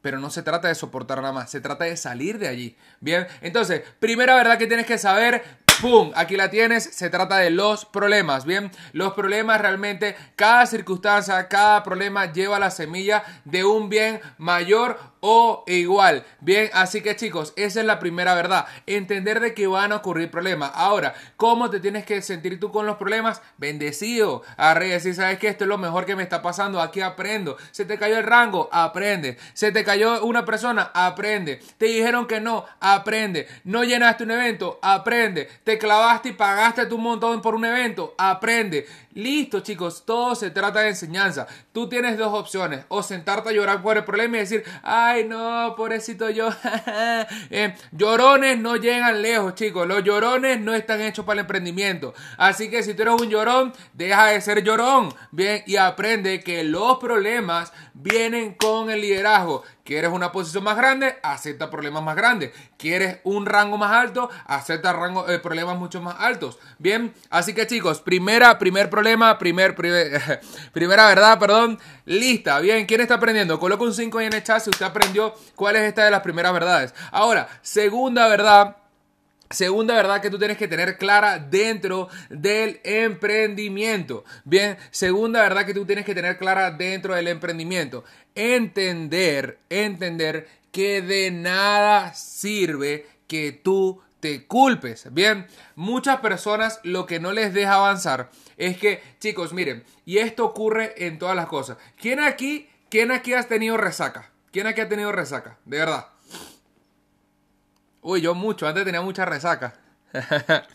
Pero 0.00 0.18
no 0.18 0.30
se 0.30 0.42
trata 0.42 0.66
de 0.66 0.74
soportar 0.74 1.20
nada 1.20 1.32
más, 1.32 1.50
se 1.50 1.60
trata 1.60 1.84
de 1.84 1.96
salir 1.96 2.38
de 2.38 2.48
allí. 2.48 2.76
Bien, 3.00 3.26
entonces, 3.40 3.82
primera 4.00 4.34
verdad 4.34 4.58
que 4.58 4.66
tienes 4.66 4.86
que 4.86 4.98
saber, 4.98 5.44
¡pum! 5.80 6.12
Aquí 6.14 6.36
la 6.36 6.50
tienes, 6.50 6.84
se 6.84 7.10
trata 7.10 7.38
de 7.38 7.50
los 7.50 7.84
problemas, 7.84 8.44
¿bien? 8.44 8.70
Los 8.92 9.12
problemas 9.14 9.60
realmente, 9.60 10.16
cada 10.36 10.66
circunstancia, 10.66 11.48
cada 11.48 11.82
problema 11.82 12.32
lleva 12.32 12.58
la 12.58 12.70
semilla 12.70 13.22
de 13.44 13.64
un 13.64 13.88
bien 13.88 14.20
mayor 14.38 15.11
o 15.24 15.62
igual. 15.68 16.24
Bien, 16.40 16.68
así 16.74 17.00
que 17.00 17.14
chicos, 17.14 17.52
esa 17.54 17.80
es 17.80 17.86
la 17.86 18.00
primera 18.00 18.34
verdad. 18.34 18.66
Entender 18.86 19.38
de 19.38 19.54
que 19.54 19.68
van 19.68 19.92
a 19.92 19.96
ocurrir 19.96 20.32
problemas. 20.32 20.72
Ahora, 20.74 21.14
¿cómo 21.36 21.70
te 21.70 21.78
tienes 21.78 22.04
que 22.04 22.20
sentir 22.22 22.58
tú 22.58 22.72
con 22.72 22.86
los 22.86 22.96
problemas? 22.96 23.40
Bendecido. 23.56 24.42
A 24.56 24.74
decir, 24.74 25.14
¿sabes 25.14 25.38
que 25.38 25.46
Esto 25.46 25.64
es 25.64 25.68
lo 25.68 25.78
mejor 25.78 26.06
que 26.06 26.16
me 26.16 26.24
está 26.24 26.42
pasando. 26.42 26.80
Aquí 26.80 27.00
aprendo. 27.00 27.56
Se 27.70 27.84
te 27.84 27.98
cayó 27.98 28.18
el 28.18 28.24
rango, 28.24 28.68
aprende. 28.72 29.38
Se 29.54 29.70
te 29.70 29.84
cayó 29.84 30.24
una 30.24 30.44
persona, 30.44 30.90
aprende. 30.92 31.60
Te 31.78 31.86
dijeron 31.86 32.26
que 32.26 32.40
no, 32.40 32.64
aprende. 32.80 33.46
No 33.62 33.84
llenaste 33.84 34.24
un 34.24 34.32
evento, 34.32 34.80
aprende. 34.82 35.48
Te 35.62 35.78
clavaste 35.78 36.30
y 36.30 36.32
pagaste 36.32 36.86
tu 36.86 36.98
montón 36.98 37.40
por 37.40 37.54
un 37.54 37.64
evento, 37.64 38.16
aprende. 38.18 38.86
Listo, 39.14 39.60
chicos, 39.60 40.04
todo 40.06 40.34
se 40.34 40.50
trata 40.50 40.80
de 40.80 40.88
enseñanza. 40.88 41.46
Tú 41.72 41.88
tienes 41.88 42.16
dos 42.16 42.32
opciones, 42.32 42.86
o 42.88 43.02
sentarte 43.02 43.50
a 43.50 43.52
llorar 43.52 43.82
por 43.82 43.98
el 43.98 44.04
problema 44.04 44.38
y 44.38 44.40
decir, 44.40 44.64
ay 44.82 45.11
no, 45.28 45.74
pobrecito 45.76 46.30
yo. 46.30 46.50
Eh, 47.50 47.74
llorones 47.92 48.58
no 48.58 48.76
llegan 48.76 49.20
lejos, 49.22 49.54
chicos. 49.54 49.86
Los 49.86 50.02
llorones 50.02 50.60
no 50.60 50.74
están 50.74 51.00
hechos 51.00 51.24
para 51.24 51.40
el 51.40 51.44
emprendimiento. 51.44 52.14
Así 52.36 52.70
que 52.70 52.82
si 52.82 52.94
tú 52.94 53.02
eres 53.02 53.14
un 53.20 53.28
llorón, 53.28 53.72
deja 53.92 54.26
de 54.26 54.40
ser 54.40 54.62
llorón. 54.62 55.14
Bien, 55.30 55.62
y 55.66 55.76
aprende 55.76 56.40
que 56.40 56.64
los 56.64 56.98
problemas 56.98 57.72
vienen 57.94 58.54
con 58.54 58.90
el 58.90 59.00
liderazgo. 59.00 59.62
¿Quieres 59.84 60.10
una 60.12 60.30
posición 60.30 60.64
más 60.64 60.76
grande? 60.76 61.16
Acepta 61.22 61.70
problemas 61.70 62.02
más 62.02 62.16
grandes. 62.16 62.52
¿Quieres 62.76 63.18
un 63.24 63.46
rango 63.46 63.78
más 63.78 63.92
alto? 63.92 64.30
Acepta 64.46 64.92
rango, 64.92 65.28
eh, 65.28 65.38
problemas 65.38 65.78
mucho 65.78 66.00
más 66.00 66.16
altos. 66.18 66.58
Bien, 66.78 67.12
así 67.30 67.54
que 67.54 67.66
chicos, 67.66 68.00
primera, 68.00 68.58
primer 68.58 68.88
problema, 68.90 69.38
primer, 69.38 69.74
primera 70.72 71.06
verdad, 71.08 71.38
perdón, 71.38 71.78
lista. 72.04 72.60
Bien, 72.60 72.86
¿quién 72.86 73.00
está 73.00 73.14
aprendiendo? 73.14 73.58
Coloca 73.58 73.84
un 73.84 73.94
5 73.94 74.20
en 74.20 74.32
el 74.32 74.42
chat 74.42 74.62
si 74.62 74.70
usted 74.70 74.86
aprendió 74.86 75.34
cuál 75.56 75.76
es 75.76 75.82
esta 75.82 76.04
de 76.04 76.10
las 76.10 76.20
primeras 76.20 76.52
verdades. 76.52 76.94
Ahora, 77.10 77.48
segunda 77.62 78.28
verdad 78.28 78.76
Segunda 79.52 79.94
verdad 79.94 80.20
que 80.20 80.30
tú 80.30 80.38
tienes 80.38 80.56
que 80.56 80.68
tener 80.68 80.98
clara 80.98 81.38
dentro 81.38 82.08
del 82.30 82.80
emprendimiento. 82.84 84.24
Bien, 84.44 84.76
segunda 84.90 85.42
verdad 85.42 85.66
que 85.66 85.74
tú 85.74 85.84
tienes 85.84 86.04
que 86.04 86.14
tener 86.14 86.38
clara 86.38 86.70
dentro 86.70 87.14
del 87.14 87.28
emprendimiento. 87.28 88.04
Entender, 88.34 89.58
entender 89.68 90.48
que 90.70 91.02
de 91.02 91.30
nada 91.30 92.14
sirve 92.14 93.06
que 93.28 93.52
tú 93.52 94.02
te 94.20 94.46
culpes. 94.46 95.12
Bien, 95.12 95.46
muchas 95.74 96.20
personas 96.20 96.80
lo 96.82 97.06
que 97.06 97.20
no 97.20 97.32
les 97.32 97.52
deja 97.52 97.74
avanzar 97.74 98.30
es 98.56 98.78
que, 98.78 99.02
chicos, 99.18 99.52
miren, 99.52 99.84
y 100.06 100.18
esto 100.18 100.44
ocurre 100.44 101.06
en 101.06 101.18
todas 101.18 101.36
las 101.36 101.46
cosas. 101.46 101.76
¿Quién 102.00 102.20
aquí, 102.20 102.68
quién 102.88 103.10
aquí 103.10 103.34
has 103.34 103.48
tenido 103.48 103.76
resaca? 103.76 104.30
¿Quién 104.52 104.66
aquí 104.66 104.80
ha 104.80 104.88
tenido 104.88 105.12
resaca? 105.12 105.58
De 105.64 105.78
verdad. 105.78 106.06
Uy, 108.02 108.20
yo 108.20 108.34
mucho, 108.34 108.66
antes 108.66 108.84
tenía 108.84 109.00
mucha 109.00 109.24
resaca. 109.24 109.74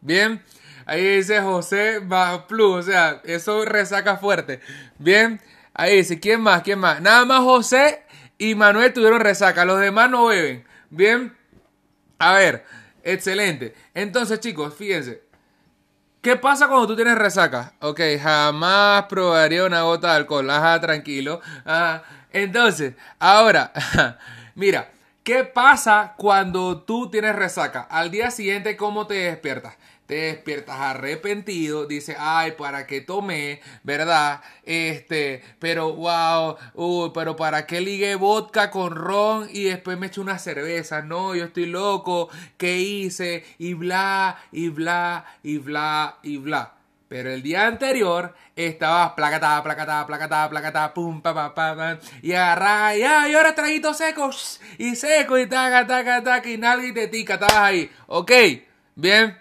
Bien, 0.00 0.42
ahí 0.84 1.16
dice 1.18 1.40
José 1.40 2.02
Plus, 2.48 2.76
o 2.76 2.82
sea, 2.82 3.20
eso 3.24 3.64
resaca 3.64 4.16
fuerte. 4.16 4.60
Bien, 4.98 5.40
ahí 5.74 5.98
dice, 5.98 6.18
¿quién 6.18 6.40
más? 6.40 6.62
¿Quién 6.62 6.80
más? 6.80 7.00
Nada 7.00 7.24
más 7.24 7.40
José 7.40 8.02
y 8.36 8.56
Manuel 8.56 8.92
tuvieron 8.92 9.20
resaca, 9.20 9.64
los 9.64 9.78
demás 9.78 10.10
no 10.10 10.26
beben. 10.26 10.64
Bien, 10.90 11.36
a 12.18 12.34
ver, 12.34 12.64
excelente. 13.04 13.74
Entonces, 13.94 14.40
chicos, 14.40 14.74
fíjense. 14.74 15.22
¿Qué 16.20 16.36
pasa 16.36 16.66
cuando 16.68 16.88
tú 16.88 16.96
tienes 16.96 17.16
resaca? 17.16 17.74
Ok, 17.80 18.00
jamás 18.20 19.04
probaría 19.04 19.64
una 19.64 19.82
gota 19.82 20.10
de 20.10 20.16
alcohol. 20.16 20.50
Ajá, 20.50 20.80
tranquilo. 20.80 21.40
Entonces, 22.32 22.94
ahora, 23.18 23.72
mira, 24.54 24.88
¿Qué 25.24 25.44
pasa 25.44 26.14
cuando 26.16 26.82
tú 26.82 27.08
tienes 27.08 27.36
resaca? 27.36 27.82
Al 27.82 28.10
día 28.10 28.32
siguiente, 28.32 28.76
¿cómo 28.76 29.06
te 29.06 29.14
despiertas? 29.14 29.76
Te 30.06 30.16
despiertas 30.16 30.80
arrepentido, 30.80 31.86
dices, 31.86 32.16
ay, 32.18 32.52
¿para 32.58 32.88
qué 32.88 33.00
tomé? 33.02 33.60
¿Verdad? 33.84 34.40
Este, 34.64 35.44
pero 35.60 35.94
wow, 35.94 36.56
uy, 36.74 37.12
pero 37.14 37.36
¿para 37.36 37.66
qué 37.66 37.80
ligué 37.80 38.16
vodka 38.16 38.72
con 38.72 38.96
ron 38.96 39.48
y 39.52 39.62
después 39.64 39.96
me 39.96 40.08
eché 40.08 40.20
una 40.20 40.40
cerveza? 40.40 41.02
No, 41.02 41.36
yo 41.36 41.44
estoy 41.44 41.66
loco, 41.66 42.28
¿qué 42.56 42.78
hice? 42.78 43.44
Y 43.58 43.74
bla, 43.74 44.38
y 44.50 44.70
bla, 44.70 45.24
y 45.44 45.58
bla, 45.58 46.18
y 46.24 46.38
bla. 46.38 46.81
Pero 47.12 47.30
el 47.30 47.42
día 47.42 47.66
anterior 47.66 48.34
estabas 48.56 49.12
placata, 49.12 49.62
placata, 49.62 50.06
placata, 50.06 50.48
placata, 50.48 50.94
pum, 50.94 51.20
pa, 51.20 51.34
pa, 51.34 51.54
pa, 51.54 51.76
pa 51.76 51.98
y 52.22 52.32
agarra, 52.32 52.96
y, 52.96 53.00
y 53.00 53.34
ahora 53.34 53.54
traguito 53.54 53.92
seco, 53.92 54.30
y 54.78 54.96
seco, 54.96 55.38
y 55.38 55.46
taca, 55.46 55.86
taca, 55.86 56.22
taca, 56.22 56.48
y 56.48 56.56
nalga 56.56 56.86
y 56.86 57.08
tica, 57.08 57.34
estabas 57.34 57.56
ahí. 57.56 57.92
Ok, 58.06 58.32
bien. 58.94 59.38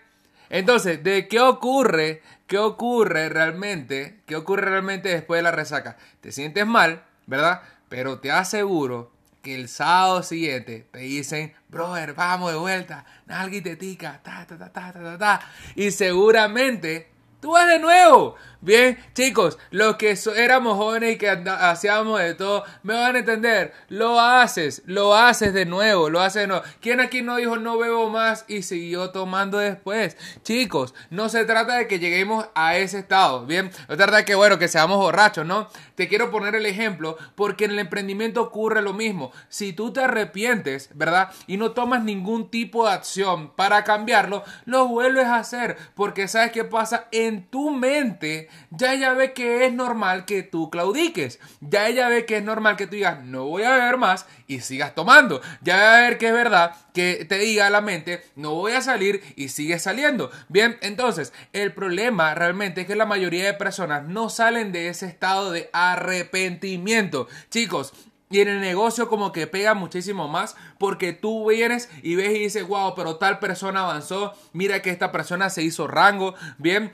Entonces, 0.49 1.01
¿de 1.01 1.29
qué 1.29 1.39
ocurre? 1.39 2.21
¿Qué 2.45 2.57
ocurre 2.57 3.29
realmente? 3.29 4.19
¿Qué 4.25 4.35
ocurre 4.35 4.69
realmente 4.69 5.07
después 5.07 5.39
de 5.39 5.43
la 5.43 5.51
resaca? 5.51 5.95
Te 6.19 6.33
sientes 6.33 6.67
mal, 6.67 7.01
¿verdad? 7.25 7.61
Pero 7.87 8.19
te 8.19 8.31
aseguro 8.31 9.13
que 9.41 9.55
el 9.55 9.69
sábado 9.69 10.23
siguiente 10.23 10.89
te 10.91 10.99
dicen, 10.99 11.53
brother, 11.69 12.15
vamos 12.15 12.51
de 12.51 12.57
vuelta, 12.57 13.05
nalga 13.27 13.55
y 13.55 13.61
tica, 13.61 14.19
ta, 14.21 14.45
ta, 14.45 14.57
ta, 14.57 14.73
ta, 14.73 14.91
ta, 14.91 15.17
ta. 15.17 15.41
Y 15.75 15.91
seguramente 15.91 17.10
Tú 17.41 17.51
vas 17.51 17.67
de 17.67 17.79
nuevo. 17.79 18.36
Bien, 18.63 18.95
chicos, 19.15 19.57
los 19.71 19.95
que 19.95 20.15
éramos 20.35 20.77
jóvenes 20.77 21.15
y 21.15 21.17
que 21.17 21.27
hacíamos 21.31 22.19
de 22.19 22.35
todo, 22.35 22.63
me 22.83 22.93
van 22.93 23.15
a 23.15 23.19
entender. 23.19 23.73
Lo 23.89 24.19
haces, 24.19 24.83
lo 24.85 25.15
haces 25.15 25.51
de 25.51 25.65
nuevo, 25.65 26.11
lo 26.11 26.21
haces 26.21 26.43
de 26.43 26.47
nuevo. 26.47 26.63
¿Quién 26.79 26.99
aquí 26.99 27.23
no 27.23 27.37
dijo 27.37 27.57
no 27.57 27.79
bebo 27.79 28.11
más 28.11 28.45
y 28.47 28.61
siguió 28.61 29.09
tomando 29.09 29.57
después? 29.57 30.15
Chicos, 30.43 30.93
no 31.09 31.27
se 31.27 31.43
trata 31.45 31.77
de 31.77 31.87
que 31.87 31.97
lleguemos 31.97 32.49
a 32.53 32.77
ese 32.77 32.99
estado, 32.99 33.47
bien. 33.47 33.71
No 33.89 33.95
se 33.95 33.97
trata 33.97 34.17
de 34.17 34.25
que, 34.25 34.35
bueno, 34.35 34.59
que 34.59 34.67
seamos 34.67 34.99
borrachos, 34.99 35.43
¿no? 35.43 35.67
Te 35.95 36.07
quiero 36.07 36.29
poner 36.29 36.53
el 36.53 36.67
ejemplo 36.67 37.17
porque 37.33 37.65
en 37.65 37.71
el 37.71 37.79
emprendimiento 37.79 38.43
ocurre 38.43 38.83
lo 38.83 38.93
mismo. 38.93 39.31
Si 39.49 39.73
tú 39.73 39.91
te 39.91 40.01
arrepientes, 40.01 40.91
¿verdad? 40.93 41.31
Y 41.47 41.57
no 41.57 41.71
tomas 41.71 42.03
ningún 42.03 42.51
tipo 42.51 42.85
de 42.85 42.93
acción 42.93 43.49
para 43.55 43.83
cambiarlo, 43.83 44.43
lo 44.65 44.87
vuelves 44.87 45.25
a 45.25 45.37
hacer 45.37 45.77
porque 45.95 46.27
sabes 46.27 46.51
qué 46.51 46.63
pasa 46.63 47.07
en 47.11 47.47
tu 47.47 47.71
mente 47.71 48.50
ya 48.70 48.93
ella 48.93 49.13
ve 49.13 49.34
que 49.34 49.65
es 49.65 49.74
normal 49.74 50.25
que 50.25 50.43
tú 50.43 50.70
claudiques. 50.70 51.39
Ya 51.60 51.88
ella 51.88 52.08
ve 52.08 52.25
que 52.25 52.38
es 52.38 52.43
normal 52.43 52.77
que 52.77 52.88
tú 52.88 52.96
digas, 52.96 53.24
no 53.24 53.46
voy 53.46 53.63
a 53.63 53.72
beber 53.72 53.98
más 53.98 54.25
y 54.48 54.62
sigas 54.62 54.96
tomando. 54.96 55.41
Ya 55.62 55.77
va 55.77 55.98
a 55.98 56.01
ver 56.01 56.17
que 56.17 56.27
es 56.27 56.34
verdad 56.34 56.75
que 56.93 57.25
te 57.25 57.38
diga 57.38 57.70
la 57.70 57.81
mente, 57.81 58.24
no 58.36 58.53
voy 58.55 58.74
a 58.74 58.81
salir 58.81 59.22
y 59.36 59.50
sigues 59.50 59.84
saliendo. 59.84 60.31
Bien, 60.50 60.77
entonces, 60.81 61.34
el 61.53 61.74
problema 61.74 62.36
realmente 62.36 62.81
es 62.81 62.88
que 62.88 62.96
la 62.96 63.05
mayoría 63.05 63.46
de 63.46 63.53
personas 63.53 64.08
no 64.08 64.29
salen 64.29 64.72
de 64.72 64.89
ese 64.89 65.05
estado 65.05 65.51
de 65.51 65.70
arrepentimiento. 65.74 67.27
Chicos, 67.50 67.93
y 68.31 68.39
en 68.39 68.48
el 68.48 68.62
negocio 68.62 69.10
como 69.10 69.34
que 69.34 69.46
pega 69.46 69.74
muchísimo 69.74 70.27
más 70.27 70.55
porque 70.77 71.12
tú 71.12 71.50
vienes 71.50 71.89
y 72.01 72.15
ves 72.15 72.31
y 72.31 72.39
dices, 72.39 72.65
wow, 72.65 72.96
pero 72.96 73.17
tal 73.17 73.39
persona 73.39 73.81
avanzó, 73.81 74.34
mira 74.53 74.81
que 74.81 74.89
esta 74.89 75.12
persona 75.12 75.50
se 75.50 75.63
hizo 75.63 75.86
rango, 75.88 76.34
bien, 76.58 76.93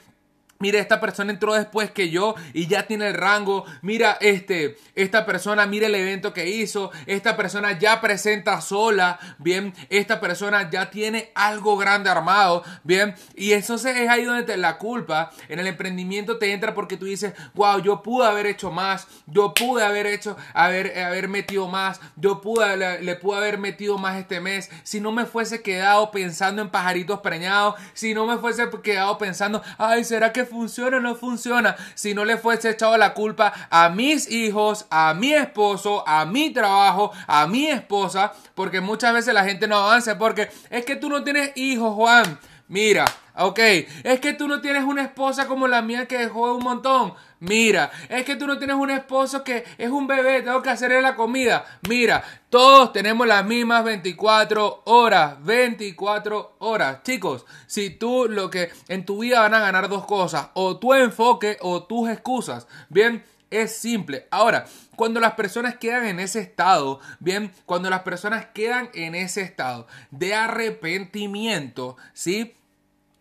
Mira, 0.59 0.79
esta 0.79 0.99
persona 0.99 1.31
entró 1.31 1.53
después 1.53 1.91
que 1.91 2.09
yo 2.09 2.35
y 2.53 2.67
ya 2.67 2.87
tiene 2.87 3.07
el 3.07 3.13
rango. 3.13 3.65
Mira, 3.81 4.17
este, 4.21 4.77
esta 4.95 5.25
persona, 5.25 5.67
mira 5.67 5.85
el 5.85 5.95
evento 5.95 6.33
que 6.33 6.49
hizo. 6.49 6.91
Esta 7.05 7.37
persona 7.37 7.77
ya 7.77 8.01
presenta 8.01 8.59
sola. 8.61 9.19
Bien, 9.37 9.73
esta 9.89 10.19
persona 10.19 10.69
ya 10.69 10.89
tiene 10.89 11.31
algo 11.35 11.77
grande 11.77 12.09
armado. 12.09 12.63
Bien, 12.83 13.13
y 13.35 13.53
entonces 13.53 13.97
es 13.97 14.09
ahí 14.09 14.23
donde 14.23 14.43
te, 14.43 14.57
la 14.57 14.79
culpa 14.79 15.31
en 15.47 15.59
el 15.59 15.67
emprendimiento 15.67 16.39
te 16.39 16.51
entra 16.51 16.73
porque 16.73 16.97
tú 16.97 17.05
dices, 17.05 17.33
wow, 17.53 17.79
yo 17.79 18.01
pude 18.01 18.25
haber 18.25 18.47
hecho 18.47 18.71
más. 18.71 19.07
Yo 19.27 19.53
pude 19.53 19.83
haber 19.85 20.07
hecho, 20.07 20.37
haber, 20.53 20.97
haber 20.99 21.27
metido 21.27 21.67
más. 21.67 21.99
Yo 22.15 22.41
pude, 22.41 22.77
le, 22.77 23.15
pude 23.15 23.37
haber 23.37 23.59
metido 23.59 23.99
más 23.99 24.17
este 24.17 24.39
mes. 24.39 24.71
Si 24.81 24.99
no 24.99 25.11
me 25.11 25.25
fuese 25.25 25.61
quedado 25.61 26.09
pensando 26.09 26.63
en 26.63 26.69
pajaritos 26.69 27.19
preñados. 27.19 27.75
Si 27.93 28.15
no 28.15 28.25
me 28.25 28.37
fuese 28.37 28.67
quedado 28.81 29.19
pensando, 29.19 29.61
ay, 29.77 30.03
¿será 30.03 30.33
que 30.33 30.46
funciona 30.47 30.97
o 30.97 30.99
no 30.99 31.13
funciona 31.13 31.75
si 31.93 32.15
no 32.15 32.25
le 32.25 32.37
fuese 32.37 32.71
echado 32.71 32.97
la 32.97 33.13
culpa 33.13 33.53
a 33.69 33.89
mis 33.89 34.31
hijos, 34.31 34.87
a 34.89 35.13
mi 35.13 35.33
esposo, 35.33 36.03
a 36.07 36.25
mi 36.25 36.49
trabajo, 36.51 37.11
a 37.27 37.45
mi 37.45 37.67
esposa? 37.67 38.33
Porque 38.55 38.81
muchas 38.81 39.13
veces 39.13 39.33
la 39.33 39.43
gente 39.43 39.67
no 39.67 39.77
avanza 39.77 40.17
porque 40.17 40.49
es 40.71 40.85
que 40.85 40.95
tú 40.95 41.09
no 41.09 41.23
tienes 41.23 41.51
hijos, 41.55 41.93
Juan. 41.93 42.39
Mira, 42.67 43.05
ok, 43.37 43.59
es 44.03 44.19
que 44.19 44.33
tú 44.33 44.47
no 44.47 44.61
tienes 44.61 44.83
una 44.83 45.03
esposa 45.03 45.47
como 45.47 45.67
la 45.67 45.81
mía 45.81 46.07
que 46.07 46.17
dejó 46.17 46.55
un 46.55 46.63
montón. 46.63 47.13
Mira, 47.39 47.91
es 48.09 48.25
que 48.25 48.35
tú 48.35 48.47
no 48.47 48.57
tienes 48.57 48.75
un 48.75 48.89
esposo 48.89 49.43
que 49.43 49.63
es 49.77 49.89
un 49.89 50.07
bebé, 50.07 50.41
tengo 50.41 50.61
que 50.63 50.71
hacerle 50.71 51.01
la 51.01 51.15
comida. 51.15 51.65
Mira, 51.87 52.23
todos 52.49 52.91
tenemos 52.93 53.27
las 53.27 53.45
mismas 53.45 53.83
24 53.83 54.81
horas, 54.85 55.35
24 55.43 56.55
horas. 56.59 57.03
Chicos, 57.03 57.45
si 57.67 57.91
tú 57.91 58.27
lo 58.27 58.49
que 58.49 58.71
en 58.87 59.05
tu 59.05 59.19
vida 59.19 59.41
van 59.41 59.53
a 59.53 59.59
ganar 59.59 59.87
dos 59.87 60.05
cosas, 60.05 60.49
o 60.55 60.77
tu 60.77 60.93
enfoque 60.95 61.57
o 61.61 61.83
tus 61.83 62.09
excusas. 62.09 62.67
Bien, 62.89 63.23
es 63.51 63.77
simple. 63.77 64.27
Ahora, 64.31 64.65
cuando 64.95 65.19
las 65.19 65.33
personas 65.33 65.77
quedan 65.77 66.05
en 66.05 66.19
ese 66.19 66.39
estado, 66.39 66.99
bien, 67.19 67.53
cuando 67.65 67.89
las 67.89 68.01
personas 68.01 68.47
quedan 68.47 68.89
en 68.93 69.15
ese 69.15 69.41
estado 69.41 69.87
de 70.11 70.33
arrepentimiento, 70.33 71.97
¿sí? 72.13 72.56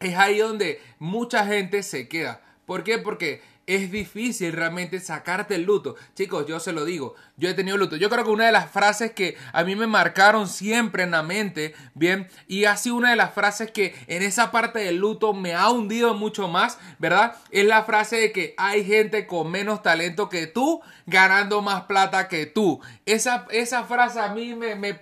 Es 0.07 0.17
ahí 0.17 0.39
donde 0.39 0.81
mucha 1.01 1.45
gente 1.45 1.83
se 1.83 2.07
queda. 2.07 2.41
¿Por 2.65 2.85
qué? 2.85 2.99
Porque 2.99 3.43
es 3.67 3.91
difícil 3.91 4.53
realmente 4.53 5.01
sacarte 5.01 5.57
el 5.57 5.65
luto. 5.65 5.97
Chicos, 6.15 6.47
yo 6.47 6.61
se 6.61 6.73
lo 6.73 6.85
digo, 6.85 7.17
yo 7.37 7.49
he 7.49 7.55
tenido 7.55 7.77
luto. 7.77 7.97
Yo 7.97 8.09
creo 8.09 8.25
que 8.25 8.31
una 8.31 8.47
de 8.47 8.53
las 8.53 8.71
frases 8.71 9.11
que 9.11 9.37
a 9.53 9.65
mí 9.65 9.75
me 9.75 9.89
marcaron 9.89 10.47
siempre 10.47 11.03
en 11.03 11.11
la 11.11 11.25
mente, 11.25 11.75
bien, 11.95 12.29
y 12.47 12.67
ha 12.67 12.77
sido 12.77 12.95
una 12.95 13.11
de 13.11 13.17
las 13.17 13.35
frases 13.35 13.73
que 13.73 13.97
en 14.07 14.23
esa 14.23 14.53
parte 14.53 14.79
del 14.79 14.99
luto 14.99 15.33
me 15.33 15.55
ha 15.55 15.69
hundido 15.71 16.15
mucho 16.15 16.47
más, 16.47 16.79
¿verdad? 17.01 17.35
Es 17.51 17.67
la 17.67 17.83
frase 17.83 18.17
de 18.17 18.31
que 18.31 18.55
hay 18.57 18.85
gente 18.85 19.27
con 19.27 19.51
menos 19.51 19.83
talento 19.83 20.29
que 20.29 20.47
tú 20.47 20.81
ganando 21.07 21.61
más 21.63 21.83
plata 21.83 22.29
que 22.29 22.47
tú. 22.47 22.81
Esa, 23.05 23.47
esa 23.51 23.83
frase 23.83 24.21
a 24.21 24.29
mí 24.29 24.55
me... 24.55 24.77
me 24.77 25.01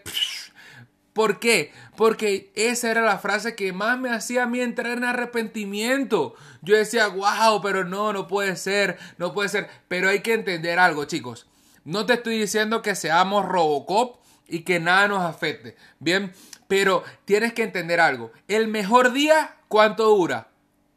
¿Por 1.12 1.38
qué? 1.38 1.72
Porque 1.96 2.50
esa 2.54 2.90
era 2.90 3.02
la 3.02 3.18
frase 3.18 3.54
que 3.54 3.72
más 3.72 3.98
me 3.98 4.10
hacía 4.10 4.44
a 4.44 4.46
mí 4.46 4.60
entrar 4.60 4.98
en 4.98 5.04
arrepentimiento. 5.04 6.34
Yo 6.62 6.76
decía, 6.76 7.06
wow, 7.08 7.60
pero 7.62 7.84
no, 7.84 8.12
no 8.12 8.26
puede 8.26 8.56
ser, 8.56 8.98
no 9.18 9.32
puede 9.32 9.48
ser. 9.48 9.68
Pero 9.88 10.08
hay 10.08 10.20
que 10.20 10.34
entender 10.34 10.78
algo, 10.78 11.04
chicos. 11.04 11.46
No 11.84 12.06
te 12.06 12.14
estoy 12.14 12.38
diciendo 12.38 12.82
que 12.82 12.94
seamos 12.94 13.44
Robocop 13.44 14.16
y 14.48 14.60
que 14.60 14.80
nada 14.80 15.08
nos 15.08 15.22
afecte. 15.22 15.76
Bien, 16.00 16.32
pero 16.68 17.04
tienes 17.24 17.52
que 17.52 17.62
entender 17.62 18.00
algo. 18.00 18.32
El 18.48 18.68
mejor 18.68 19.12
día, 19.12 19.56
¿cuánto 19.68 20.08
dura? 20.08 20.48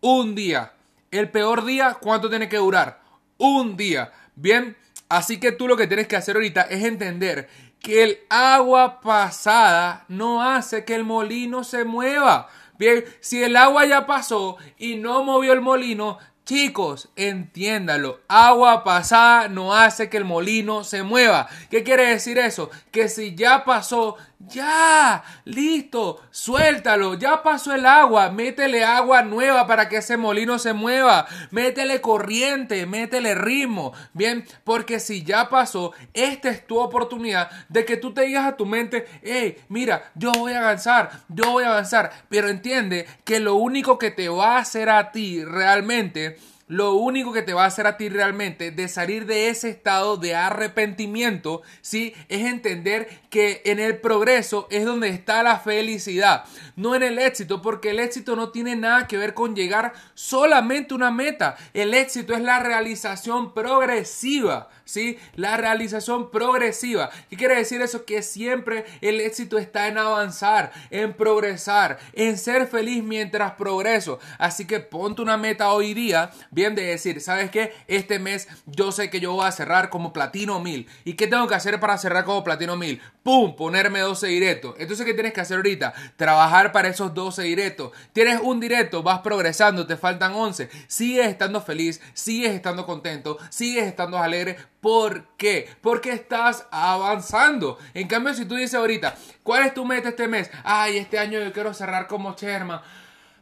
Un 0.01 0.33
día. 0.33 0.73
El 1.11 1.29
peor 1.29 1.65
día, 1.65 1.97
¿cuánto 1.99 2.29
tiene 2.29 2.49
que 2.49 2.57
durar? 2.57 3.01
Un 3.37 3.77
día. 3.77 4.11
Bien, 4.35 4.75
así 5.09 5.39
que 5.39 5.51
tú 5.51 5.67
lo 5.67 5.77
que 5.77 5.87
tienes 5.87 6.07
que 6.07 6.15
hacer 6.15 6.35
ahorita 6.35 6.63
es 6.63 6.83
entender 6.83 7.49
que 7.79 8.03
el 8.03 8.19
agua 8.29 9.01
pasada 9.01 10.05
no 10.07 10.43
hace 10.43 10.86
que 10.86 10.96
el 10.96 11.03
molino 11.03 11.63
se 11.63 11.84
mueva. 11.84 12.50
Bien, 12.77 13.03
si 13.22 13.41
el 13.41 13.55
agua 13.55 13.86
ya 13.86 14.05
pasó 14.05 14.57
y 14.77 14.96
no 14.96 15.24
movió 15.24 15.53
el 15.53 15.62
molino, 15.62 16.17
Chicos, 16.48 17.10
entiéndalo, 17.17 18.22
agua 18.29 18.86
pasada 18.86 19.50
no 19.50 19.75
hace 19.75 20.10
que 20.10 20.15
el 20.15 20.24
molino 20.24 20.86
se 20.86 21.03
mueva. 21.03 21.50
¿Qué 21.69 21.84
quiere 21.84 22.05
decir 22.05 22.38
eso? 22.38 22.69
Que 22.89 23.10
si 23.10 23.36
ya 23.36 23.65
pasó, 23.65 24.15
ya, 24.39 25.24
listo, 25.46 26.22
suéltalo, 26.29 27.15
ya 27.15 27.41
pasó 27.41 27.74
el 27.74 27.86
agua, 27.86 28.29
métele 28.29 28.84
agua 28.84 29.24
nueva 29.24 29.65
para 29.65 29.89
que 29.89 29.98
ese 29.98 30.15
molino 30.15 30.60
se 30.60 30.74
mueva, 30.74 31.25
métele 31.50 32.01
corriente, 32.01 32.86
métele 32.86 33.34
ritmo, 33.34 33.94
bien, 34.13 34.46
porque 34.63 35.00
si 35.00 35.24
ya 35.24 35.50
pasó, 35.50 35.94
esta 36.13 36.50
es 36.50 36.67
tu 36.67 36.77
oportunidad 36.77 37.50
de 37.70 37.84
que 37.84 37.98
tú 37.98 38.13
te 38.13 38.22
digas 38.22 38.46
a 38.46 38.56
tu 38.58 38.65
mente, 38.65 39.08
hey, 39.24 39.58
mira, 39.70 40.12
yo 40.13 40.32
voy 40.32 40.53
a 40.53 40.60
avanzar, 40.60 41.10
yo 41.29 41.51
voy 41.51 41.63
a 41.63 41.70
avanzar, 41.70 42.12
pero 42.29 42.50
entiende 42.50 43.08
que 43.26 43.39
lo 43.39 43.56
único 43.56 43.97
que 43.97 44.12
te 44.12 44.30
va 44.30 44.58
a 44.58 44.60
hacer 44.60 44.89
a 44.89 45.12
ti 45.12 45.43
realmente 45.43 46.38
lo 46.67 46.93
único 46.93 47.32
que 47.32 47.41
te 47.41 47.53
va 47.53 47.63
a 47.63 47.67
hacer 47.67 47.88
a 47.88 47.97
ti 47.97 48.10
realmente 48.10 48.71
de 48.71 48.88
salir 48.88 49.25
de 49.25 49.49
ese 49.49 49.69
estado 49.69 50.17
de 50.17 50.36
arrepentimiento, 50.36 51.62
¿sí? 51.82 52.13
Es 52.27 52.45
entender 52.45 53.08
que 53.30 53.62
en 53.65 53.80
el 53.80 53.97
progreso 53.99 54.67
es 54.69 54.86
donde 54.86 55.10
está 55.10 55.43
la 55.43 55.60
felicidad, 55.60 56.43
no 56.75 56.95
en 56.95 57.03
el 57.03 57.19
éxito, 57.19 57.62
porque 57.62 57.91
el 57.91 57.99
éxito 57.99 58.36
no 58.36 58.49
tiene 58.49 58.75
nada 58.75 59.08
que 59.08 59.17
ver 59.17 59.34
con 59.34 59.56
llegar 59.56 59.93
solamente 60.13 60.93
a 60.93 60.97
una 60.97 61.12
meta. 61.12 61.56
El 61.73 61.93
éxito 61.93 62.34
es 62.34 62.41
la 62.41 62.60
realización 62.60 63.53
progresiva, 63.53 64.69
¿sí? 64.88 65.19
La 65.36 65.58
realización 65.58 66.32
progresiva. 66.32 67.12
¿Qué 67.30 67.38
quiere 67.38 67.56
decir 67.56 67.82
eso? 67.82 68.06
Que 68.06 68.23
siempre 68.23 68.86
el 69.02 69.21
éxito 69.21 69.58
está 69.58 69.88
en 69.88 69.97
avanzar, 69.97 70.71
en 70.89 71.13
progresar, 71.13 72.00
en 72.13 72.38
ser 72.38 72.67
feliz 72.67 73.04
mientras 73.04 73.54
progreso. 73.54 74.19
Así 74.39 74.65
que 74.65 74.80
ponte 74.80 75.21
una 75.21 75.38
meta 75.38 75.71
hoy 75.71 75.93
día 75.93 76.32
bien 76.52 76.73
de 76.73 76.84
decir, 76.84 77.21
¿sabes 77.21 77.52
qué? 77.52 77.73
Este 77.88 78.17
mes 78.17 78.47
yo 78.65 78.91
sé 78.91 79.10
que 79.10 79.19
yo 79.19 79.34
voy 79.34 79.45
a 79.45 79.52
cerrar 79.52 79.89
como 79.89 80.13
platino 80.13 80.60
1000. 80.60 80.88
¿Y 81.06 81.13
qué 81.13 81.28
tengo 81.28 81.47
que 81.47 81.56
hacer 81.56 81.80
para 81.80 81.97
cerrar 81.97 82.23
como 82.23 82.43
platino 82.43 82.76
1000? 82.78 83.02
¡Pum! 83.23 83.56
Ponerme 83.56 84.00
12 84.00 84.28
directos. 84.28 84.76
Entonces, 84.78 85.06
¿qué 85.06 85.13
tienes 85.13 85.34
que 85.34 85.41
hacer 85.41 85.58
ahorita? 85.58 85.93
Trabajar 86.15 86.71
para 86.71 86.88
esos 86.88 87.13
12 87.13 87.43
directos. 87.43 87.91
Tienes 88.13 88.39
un 88.41 88.60
directo, 88.60 89.04
vas 89.04 89.19
progresando, 89.19 89.86
te 89.86 89.97
faltan 89.97 90.34
11. 90.34 90.69
Sigues 90.88 91.28
estando 91.28 91.62
feliz, 91.62 92.02
sigues 92.13 92.54
estando 92.54 92.86
contento, 92.86 93.38
sigues 93.50 93.86
estando 93.86 94.17
alegre. 94.17 94.58
¿Por 94.88 95.26
qué? 95.36 95.67
Porque 95.82 96.13
estás 96.13 96.65
avanzando. 96.71 97.78
En 97.93 98.08
cambio, 98.08 98.34
si 98.34 98.45
tú 98.45 98.56
dices 98.56 98.76
ahorita, 98.76 99.17
¿cuál 99.43 99.65
es 99.65 99.73
tu 99.73 99.84
meta 99.84 100.08
este 100.08 100.30
mes? 100.30 100.50
Ay, 100.63 100.95
este 100.95 101.19
año 101.19 101.43
yo 101.43 101.52
quiero 101.52 101.73
cerrar 101.73 102.08
como 102.08 102.38
Sherman. 102.38 102.80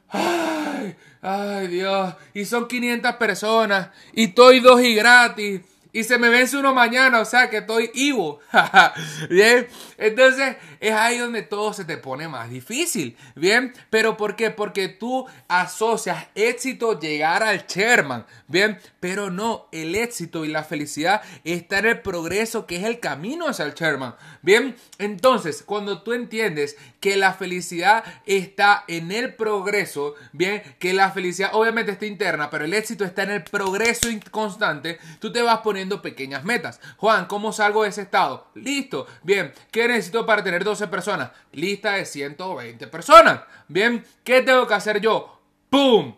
Ay, 0.10 0.95
ay 1.21 1.67
Dios. 1.67 2.15
Y 2.34 2.45
son 2.45 2.67
500 2.67 3.17
personas. 3.17 3.89
Y 4.13 4.23
estoy 4.23 4.60
dos 4.60 4.81
y 4.81 4.95
gratis 4.95 5.62
y 5.95 6.03
se 6.03 6.17
me 6.17 6.27
vence 6.27 6.58
uno 6.58 6.73
mañana, 6.73 7.21
o 7.21 7.25
sea 7.25 7.49
que 7.49 7.60
estoy 7.60 7.89
Ivo. 7.93 8.41
Bien, 9.29 9.65
entonces 9.97 10.58
es 10.81 10.91
ahí 10.91 11.17
donde 11.17 11.41
todo 11.41 11.71
se 11.71 11.86
te 11.86 11.95
pone 11.95 12.27
más 12.27 12.49
difícil. 12.49 13.15
Bien, 13.34 13.73
pero 13.89 14.17
¿por 14.17 14.36
qué? 14.36 14.51
Porque 14.51 14.89
tú 14.89 15.25
asocias 15.47 16.27
éxito 16.36 16.99
llegar 16.99 17.43
al 17.43 17.65
Sherman. 17.65 18.25
Bien, 18.49 18.77
pero 18.99 19.31
no, 19.31 19.69
el 19.71 19.95
éxito 19.95 20.43
y 20.43 20.49
la 20.49 20.65
felicidad 20.65 21.21
está 21.45 21.79
en 21.79 21.86
el 21.86 22.01
progreso 22.01 22.65
que 22.65 22.75
es 22.75 22.84
el 22.84 22.99
camino 22.99 23.47
hacia 23.47 23.63
el 23.63 23.73
Sherman. 23.73 24.15
Bien, 24.41 24.75
entonces 24.97 25.63
cuando 25.63 26.01
tú 26.01 26.12
entiendes 26.12 26.75
que 27.05 27.17
la 27.17 27.35
felicidad 27.35 28.03
está 28.25 28.83
en 28.87 29.11
el 29.11 29.35
progreso, 29.35 30.15
bien, 30.31 30.63
que 30.79 30.91
la 30.91 31.11
felicidad 31.11 31.51
obviamente 31.53 31.91
está 31.91 32.07
interna, 32.07 32.49
pero 32.49 32.65
el 32.65 32.73
éxito 32.73 33.05
está 33.05 33.21
en 33.21 33.29
el 33.29 33.43
progreso 33.43 34.07
constante, 34.31 34.97
tú 35.19 35.31
te 35.31 35.43
vas 35.43 35.59
poniendo 35.59 36.01
pequeñas 36.01 36.43
metas. 36.43 36.81
Juan, 36.97 37.27
¿cómo 37.27 37.53
salgo 37.53 37.83
de 37.83 37.89
ese 37.89 38.01
estado? 38.01 38.47
Listo. 38.55 39.05
Bien, 39.21 39.53
¿qué 39.69 39.87
necesito 39.87 40.25
para 40.25 40.43
tener 40.43 40.63
12 40.63 40.87
personas? 40.87 41.29
Lista 41.51 41.91
de 41.91 42.05
120 42.05 42.87
personas. 42.87 43.41
Bien, 43.67 44.03
¿qué 44.23 44.41
tengo 44.41 44.65
que 44.65 44.73
hacer 44.73 44.99
yo? 44.99 45.39
¡Pum! 45.69 46.15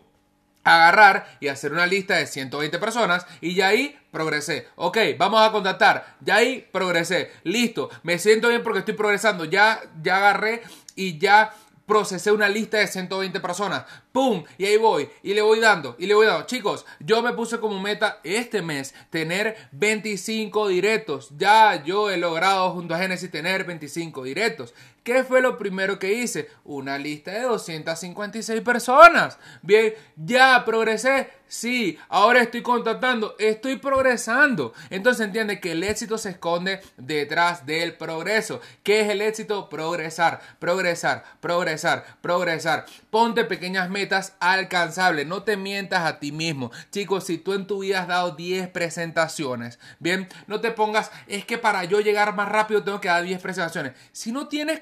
agarrar 0.64 1.38
y 1.40 1.48
hacer 1.48 1.72
una 1.72 1.86
lista 1.86 2.16
de 2.16 2.28
120 2.28 2.78
personas 2.80 3.26
y 3.40 3.56
ya 3.56 3.68
ahí 3.68 3.98
progresé. 4.18 4.68
Ok, 4.78 4.98
vamos 5.16 5.40
a 5.48 5.52
contactar. 5.52 6.16
Ya 6.22 6.38
ahí 6.38 6.68
progresé. 6.72 7.32
Listo. 7.44 7.92
Me 8.02 8.18
siento 8.18 8.50
bien 8.50 8.64
porque 8.64 8.80
estoy 8.80 8.96
progresando. 8.96 9.46
Ya, 9.46 9.80
ya 10.02 10.18
agarré 10.18 10.64
y 10.96 11.20
ya 11.20 11.54
procesé 11.86 12.32
una 12.32 12.50
lista 12.50 12.80
de 12.80 12.88
120 12.88 13.40
personas. 13.40 13.86
¡Pum! 14.12 14.44
Y 14.58 14.66
ahí 14.66 14.78
voy. 14.78 15.08
Y 15.22 15.36
le 15.36 15.42
voy 15.42 15.60
dando. 15.60 15.96
Y 16.00 16.08
le 16.08 16.16
voy 16.16 16.26
dando. 16.26 16.48
Chicos, 16.48 16.84
yo 17.00 17.22
me 17.22 17.34
puse 17.34 17.60
como 17.60 17.80
meta 17.80 18.20
este 18.24 18.64
mes 18.64 18.96
tener 19.12 19.56
25 19.72 20.68
directos. 20.68 21.30
Ya 21.38 21.84
yo 21.84 22.10
he 22.10 22.18
logrado 22.18 22.72
junto 22.72 22.96
a 22.96 22.98
Genesis 22.98 23.30
tener 23.30 23.66
25 23.66 24.24
directos. 24.24 24.74
¿Qué 25.08 25.24
fue 25.24 25.42
lo 25.42 25.58
primero 25.58 26.00
que 26.00 26.12
hice? 26.12 26.50
Una 26.66 26.98
lista 26.98 27.32
de 27.32 27.44
256 27.44 28.60
personas. 28.60 29.40
Bien, 29.62 29.94
ya 30.18 30.66
progresé. 30.66 31.30
Sí, 31.50 31.98
ahora 32.10 32.42
estoy 32.42 32.62
contactando, 32.62 33.36
estoy 33.40 33.78
progresando. 33.78 34.74
Entonces 34.90 35.26
entiende 35.26 35.62
que 35.62 35.72
el 35.72 35.84
éxito 35.84 36.18
se 36.18 36.32
esconde 36.32 36.82
detrás 36.98 37.66
del 37.66 37.96
progreso. 37.96 38.60
¿Qué 38.84 39.00
es 39.00 39.10
el 39.10 39.22
éxito? 39.22 39.70
Progresar, 39.70 40.42
progresar, 40.60 41.24
progresar, 41.40 42.06
progresar. 42.20 42.86
Ponte 43.10 43.46
pequeñas 43.46 43.90
metas 43.90 44.36
alcanzables, 44.42 45.26
no 45.26 45.44
te 45.44 45.56
mientas 45.56 46.02
a 46.02 46.20
ti 46.20 46.34
mismo. 46.34 46.70
Chicos, 46.92 47.24
si 47.24 47.38
tú 47.38 47.54
en 47.54 47.66
tu 47.66 47.80
vida 47.80 48.02
has 48.02 48.10
dado 48.10 48.32
10 48.32 48.68
presentaciones, 48.68 49.80
bien, 50.00 50.28
no 50.48 50.60
te 50.60 50.72
pongas, 50.72 51.12
es 51.28 51.46
que 51.46 51.58
para 51.58 51.86
yo 51.86 52.02
llegar 52.02 52.36
más 52.36 52.50
rápido 52.50 52.84
tengo 52.84 53.00
que 53.00 53.08
dar 53.08 53.24
10 53.24 53.42
presentaciones. 53.42 53.94
Si 54.12 54.34
no 54.34 54.50
tienes 54.50 54.82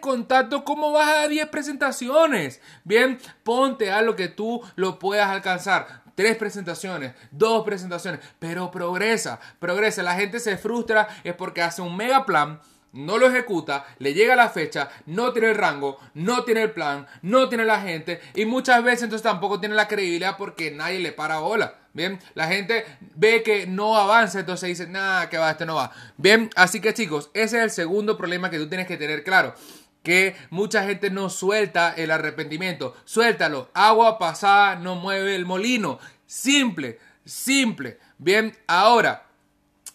¿cómo 0.63 0.91
vas 0.91 1.08
a 1.10 1.15
dar 1.15 1.30
10 1.30 1.47
presentaciones? 1.47 2.62
Bien, 2.84 3.19
ponte 3.43 3.91
a 3.91 4.01
lo 4.01 4.15
que 4.15 4.28
tú 4.28 4.62
lo 4.75 4.99
puedas 4.99 5.30
alcanzar 5.30 6.06
tres 6.15 6.38
presentaciones, 6.38 7.13
dos 7.32 7.65
presentaciones, 7.65 8.21
pero 8.39 8.71
progresa, 8.71 9.39
progresa. 9.60 10.01
La 10.01 10.15
gente 10.15 10.39
se 10.39 10.58
frustra 10.58 11.08
es 11.23 11.34
porque 11.36 11.62
hace 11.62 11.82
un 11.82 11.95
mega 11.95 12.25
plan 12.25 12.62
no 12.95 13.17
lo 13.17 13.28
ejecuta, 13.28 13.86
le 13.99 14.13
llega 14.13 14.38
la 14.38 14.49
fecha, 14.49 14.89
no 15.06 15.34
tiene 15.34 15.49
el 15.49 15.56
rango, 15.56 15.99
no 16.13 16.45
tiene 16.45 16.63
el 16.63 16.71
plan, 16.71 17.06
no 17.21 17.49
tiene 17.49 17.65
la 17.65 17.82
gente 17.82 18.21
y 18.34 18.45
muchas 18.45 18.82
veces 18.84 19.04
entonces 19.04 19.23
tampoco 19.23 19.60
tiene 19.60 19.75
la 19.75 19.89
credibilidad 19.89 20.38
porque 20.38 20.71
nadie 20.71 20.99
le 20.99 21.12
para 21.12 21.39
bola. 21.39 21.75
Bien, 21.91 22.19
la 22.34 22.47
gente 22.47 22.86
ve 23.15 23.43
que 23.43 23.67
no 23.67 23.97
avanza, 23.97 24.39
entonces 24.39 24.67
dice, 24.67 24.88
nada, 24.88 25.30
que 25.30 25.38
va, 25.38 25.51
esto 25.51 25.65
no 25.65 25.75
va. 25.75 25.91
Bien, 26.17 26.49
así 26.56 26.82
que 26.82 26.93
chicos, 26.93 27.32
ese 27.34 27.58
es 27.58 27.63
el 27.63 27.71
segundo 27.71 28.17
problema 28.17 28.49
que 28.49 28.58
tú 28.58 28.67
tienes 28.67 28.88
que 28.88 28.97
tener 28.97 29.23
claro 29.23 29.56
que 30.05 30.35
mucha 30.51 30.83
gente 30.83 31.09
no 31.09 31.31
suelta 31.31 31.91
el 31.97 32.11
arrepentimiento. 32.11 32.95
Suéltalo. 33.05 33.71
Agua 33.73 34.19
pasada 34.19 34.75
no 34.75 34.95
mueve 34.95 35.35
el 35.35 35.45
molino. 35.45 35.99
Simple, 36.27 36.99
simple. 37.25 37.97
Bien, 38.19 38.55
ahora, 38.67 39.25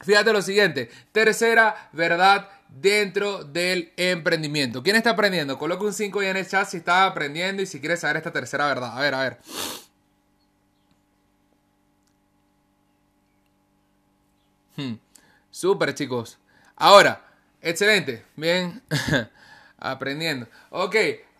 fíjate 0.05 0.33
lo 0.33 0.43
siguiente. 0.43 0.91
Tercera 1.13 1.89
verdad 1.93 2.49
dentro 2.69 3.45
del 3.45 3.93
emprendimiento. 3.97 4.83
¿Quién 4.83 4.97
está 4.97 5.11
aprendiendo? 5.11 5.57
Coloca 5.57 5.85
un 5.85 5.95
5 5.95 6.21
ahí 6.21 6.27
en 6.27 6.39
el 6.39 6.49
chat 6.49 6.69
si 6.69 6.79
está 6.79 7.07
aprendiendo 7.07 7.63
y 7.63 7.67
si 7.67 7.79
quieres 7.79 8.01
saber 8.01 8.17
esta 8.17 8.33
tercera 8.33 8.67
verdad. 8.67 8.99
A 8.99 9.01
ver, 9.01 9.15
a 9.15 9.23
ver. 9.23 9.39
Hmm. 14.77 14.95
Súper, 15.53 15.95
chicos. 15.95 16.37
Ahora, 16.75 17.25
excelente. 17.63 18.25
Bien. 18.35 18.83
Aprendiendo. 19.81 20.47
Ok, 20.71 20.95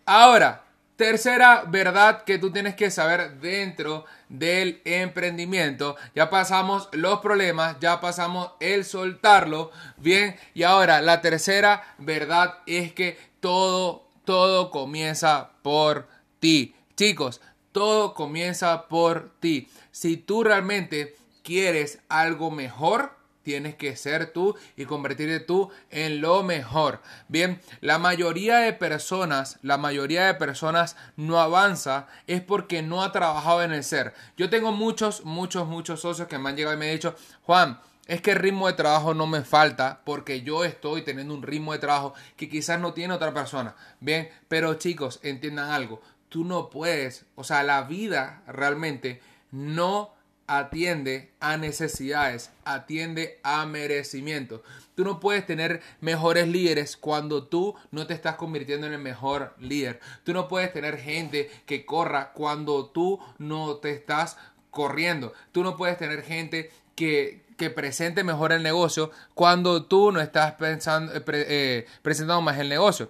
ahora, 0.05 0.63
tercera 0.95 1.63
verdad 1.67 2.23
que 2.25 2.37
tú 2.37 2.51
tienes 2.51 2.75
que 2.75 2.91
saber 2.91 3.39
dentro 3.39 4.05
del 4.29 4.81
emprendimiento. 4.85 5.95
Ya 6.13 6.29
pasamos 6.29 6.89
los 6.91 7.21
problemas, 7.21 7.77
ya 7.79 7.99
pasamos 8.01 8.51
el 8.59 8.85
soltarlo. 8.85 9.71
Bien, 9.97 10.35
y 10.53 10.63
ahora 10.63 11.01
la 11.01 11.21
tercera 11.21 11.95
verdad 11.97 12.59
es 12.65 12.93
que 12.93 13.17
todo, 13.39 14.07
todo 14.25 14.69
comienza 14.69 15.51
por 15.61 16.07
ti. 16.39 16.75
Chicos, 16.95 17.41
todo 17.71 18.13
comienza 18.13 18.87
por 18.87 19.31
ti. 19.39 19.69
Si 19.91 20.17
tú 20.17 20.43
realmente 20.43 21.15
quieres 21.43 21.99
algo 22.09 22.51
mejor, 22.51 23.20
tienes 23.43 23.75
que 23.75 23.95
ser 23.95 24.31
tú 24.31 24.55
y 24.75 24.85
convertirte 24.85 25.39
tú 25.39 25.69
en 25.89 26.21
lo 26.21 26.43
mejor. 26.43 27.01
Bien, 27.27 27.59
la 27.79 27.99
mayoría 27.99 28.57
de 28.57 28.73
personas, 28.73 29.59
la 29.61 29.77
mayoría 29.77 30.25
de 30.25 30.35
personas 30.35 30.95
no 31.15 31.39
avanza 31.39 32.07
es 32.27 32.41
porque 32.41 32.81
no 32.81 33.03
ha 33.03 33.11
trabajado 33.11 33.63
en 33.63 33.71
el 33.71 33.83
ser. 33.83 34.13
Yo 34.37 34.49
tengo 34.49 34.71
muchos, 34.71 35.25
muchos, 35.25 35.67
muchos 35.67 36.01
socios 36.01 36.27
que 36.27 36.37
me 36.37 36.49
han 36.49 36.55
llegado 36.55 36.75
y 36.75 36.79
me 36.79 36.87
han 36.87 36.95
dicho, 36.95 37.15
Juan, 37.43 37.79
es 38.07 38.21
que 38.21 38.31
el 38.31 38.39
ritmo 38.39 38.67
de 38.67 38.73
trabajo 38.73 39.13
no 39.13 39.27
me 39.27 39.41
falta 39.41 40.01
porque 40.03 40.41
yo 40.41 40.65
estoy 40.65 41.03
teniendo 41.03 41.33
un 41.33 41.43
ritmo 41.43 41.73
de 41.73 41.79
trabajo 41.79 42.13
que 42.35 42.49
quizás 42.49 42.79
no 42.79 42.93
tiene 42.93 43.13
otra 43.13 43.33
persona. 43.33 43.75
Bien, 43.99 44.29
pero 44.47 44.73
chicos, 44.73 45.19
entiendan 45.23 45.69
algo, 45.69 46.01
tú 46.29 46.43
no 46.43 46.69
puedes, 46.69 47.25
o 47.35 47.43
sea, 47.43 47.63
la 47.63 47.83
vida 47.83 48.43
realmente 48.47 49.21
no 49.51 50.13
atiende 50.51 51.31
a 51.39 51.55
necesidades, 51.55 52.51
atiende 52.65 53.39
a 53.41 53.65
merecimiento. 53.65 54.63
Tú 54.95 55.05
no 55.05 55.21
puedes 55.21 55.45
tener 55.45 55.81
mejores 56.01 56.45
líderes 56.45 56.97
cuando 56.97 57.45
tú 57.47 57.73
no 57.91 58.05
te 58.05 58.13
estás 58.13 58.35
convirtiendo 58.35 58.85
en 58.85 58.91
el 58.91 58.99
mejor 58.99 59.55
líder. 59.59 60.01
Tú 60.25 60.33
no 60.33 60.49
puedes 60.49 60.73
tener 60.73 60.97
gente 60.97 61.49
que 61.65 61.85
corra 61.85 62.33
cuando 62.33 62.87
tú 62.87 63.21
no 63.37 63.77
te 63.77 63.91
estás 63.91 64.35
corriendo. 64.71 65.31
Tú 65.53 65.63
no 65.63 65.77
puedes 65.77 65.97
tener 65.97 66.21
gente 66.21 66.69
que, 66.95 67.45
que 67.57 67.69
presente 67.69 68.25
mejor 68.25 68.51
el 68.51 68.61
negocio 68.61 69.09
cuando 69.33 69.85
tú 69.85 70.11
no 70.11 70.19
estás 70.19 70.55
pensando, 70.55 71.13
eh, 71.15 71.23
eh, 71.27 71.85
presentando 72.01 72.41
más 72.41 72.59
el 72.59 72.67
negocio. 72.67 73.09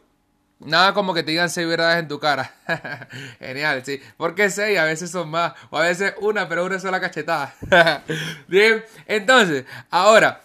Nada 0.66 0.94
como 0.94 1.14
que 1.14 1.24
te 1.24 1.32
digan 1.32 1.50
seis 1.50 1.68
verdades 1.68 2.00
en 2.00 2.08
tu 2.08 2.20
cara. 2.20 2.54
Genial, 3.40 3.84
sí. 3.84 4.00
Porque 4.18 4.50
seis, 4.50 4.78
a 4.78 4.86
veces 4.86 5.10
son 5.10 5.30
más. 5.30 5.54
O 5.70 5.78
a 5.78 5.84
veces 5.84 6.14
una, 6.22 6.48
pero 6.48 6.66
una 6.66 6.80
sola 6.80 7.02
cachetada. 7.02 7.56
Bien, 8.48 8.84
entonces, 9.08 9.66
ahora, 9.90 10.42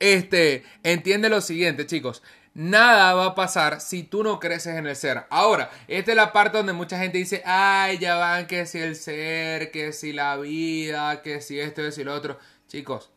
este, 0.00 0.64
entiende 0.82 1.28
lo 1.28 1.40
siguiente, 1.40 1.86
chicos. 1.86 2.22
Nada 2.54 3.14
va 3.14 3.26
a 3.26 3.34
pasar 3.34 3.80
si 3.80 4.02
tú 4.02 4.22
no 4.22 4.38
creces 4.38 4.76
en 4.76 4.86
el 4.86 4.96
ser. 4.96 5.24
Ahora, 5.30 5.70
esta 5.88 6.10
es 6.10 6.16
la 6.16 6.32
parte 6.32 6.58
donde 6.58 6.74
mucha 6.74 6.98
gente 6.98 7.16
dice, 7.16 7.42
ay, 7.46 7.98
ya 7.98 8.16
van, 8.16 8.46
que 8.46 8.66
si 8.66 8.78
el 8.78 8.96
ser, 8.96 9.70
que 9.70 9.92
si 9.92 10.12
la 10.12 10.36
vida, 10.36 11.22
que 11.22 11.40
si 11.40 11.58
esto, 11.58 11.80
que 11.82 11.92
si 11.92 12.04
lo 12.04 12.12
otro. 12.12 12.38
Chicos, 12.68 13.10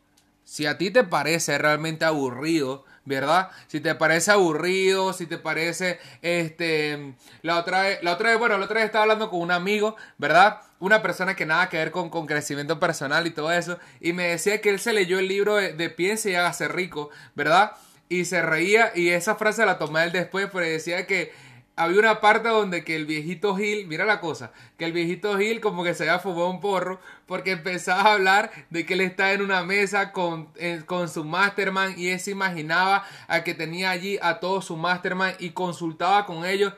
si 0.45 0.67
a 0.67 0.77
ti 0.77 0.91
te 0.91 1.03
parece 1.03 1.57
realmente 1.57 2.05
aburrido, 2.05 2.85
¿verdad? 3.05 3.49
Si 3.67 3.79
te 3.79 3.95
parece 3.95 4.31
aburrido, 4.31 5.13
si 5.13 5.27
te 5.27 5.37
parece, 5.37 5.99
este, 6.21 7.13
la 7.41 7.59
otra 7.59 7.81
vez, 7.81 8.03
la 8.03 8.13
otra 8.13 8.31
vez, 8.31 8.39
bueno, 8.39 8.57
la 8.57 8.65
otra 8.65 8.75
vez 8.75 8.85
estaba 8.85 9.03
hablando 9.03 9.29
con 9.29 9.39
un 9.39 9.51
amigo, 9.51 9.95
¿verdad? 10.17 10.61
Una 10.79 11.01
persona 11.01 11.35
que 11.35 11.45
nada 11.45 11.69
que 11.69 11.77
ver 11.77 11.91
con, 11.91 12.09
con 12.09 12.25
crecimiento 12.25 12.79
personal 12.79 13.27
y 13.27 13.31
todo 13.31 13.51
eso, 13.51 13.79
y 14.01 14.13
me 14.13 14.27
decía 14.27 14.59
que 14.59 14.69
él 14.69 14.79
se 14.79 14.93
leyó 14.93 15.19
el 15.19 15.27
libro 15.27 15.55
de, 15.55 15.73
de 15.73 15.89
Piense 15.89 16.31
y 16.31 16.35
hágase 16.35 16.67
rico, 16.67 17.09
¿verdad? 17.35 17.71
Y 18.09 18.25
se 18.25 18.41
reía, 18.41 18.91
y 18.93 19.09
esa 19.09 19.35
frase 19.35 19.65
la 19.65 19.77
tomé 19.77 20.03
él 20.03 20.11
después, 20.11 20.49
porque 20.51 20.69
decía 20.69 21.07
que 21.07 21.33
había 21.75 21.99
una 21.99 22.21
parte 22.21 22.47
donde 22.47 22.83
que 22.83 22.95
el 22.95 23.05
viejito 23.05 23.55
Gil, 23.55 23.87
mira 23.87 24.05
la 24.05 24.21
cosa, 24.21 24.51
que 24.77 24.85
el 24.85 24.93
viejito 24.93 25.37
Gil 25.37 25.59
como 25.59 25.83
que 25.83 25.93
se 25.93 26.03
había 26.03 26.19
fumado 26.19 26.49
un 26.49 26.61
porro 26.61 26.99
porque 27.25 27.51
empezaba 27.51 28.01
a 28.01 28.13
hablar 28.13 28.51
de 28.69 28.85
que 28.85 28.93
él 28.93 29.01
estaba 29.01 29.33
en 29.33 29.41
una 29.41 29.63
mesa 29.63 30.11
con, 30.13 30.49
con 30.85 31.09
su 31.09 31.25
masterman 31.25 31.95
y 31.97 32.09
él 32.09 32.19
se 32.19 32.31
imaginaba 32.31 33.05
a 33.27 33.43
que 33.43 33.53
tenía 33.53 33.89
allí 33.89 34.17
a 34.21 34.39
todos 34.39 34.65
su 34.65 34.77
masterman 34.77 35.33
y 35.39 35.49
consultaba 35.49 36.25
con 36.25 36.45
ellos. 36.45 36.73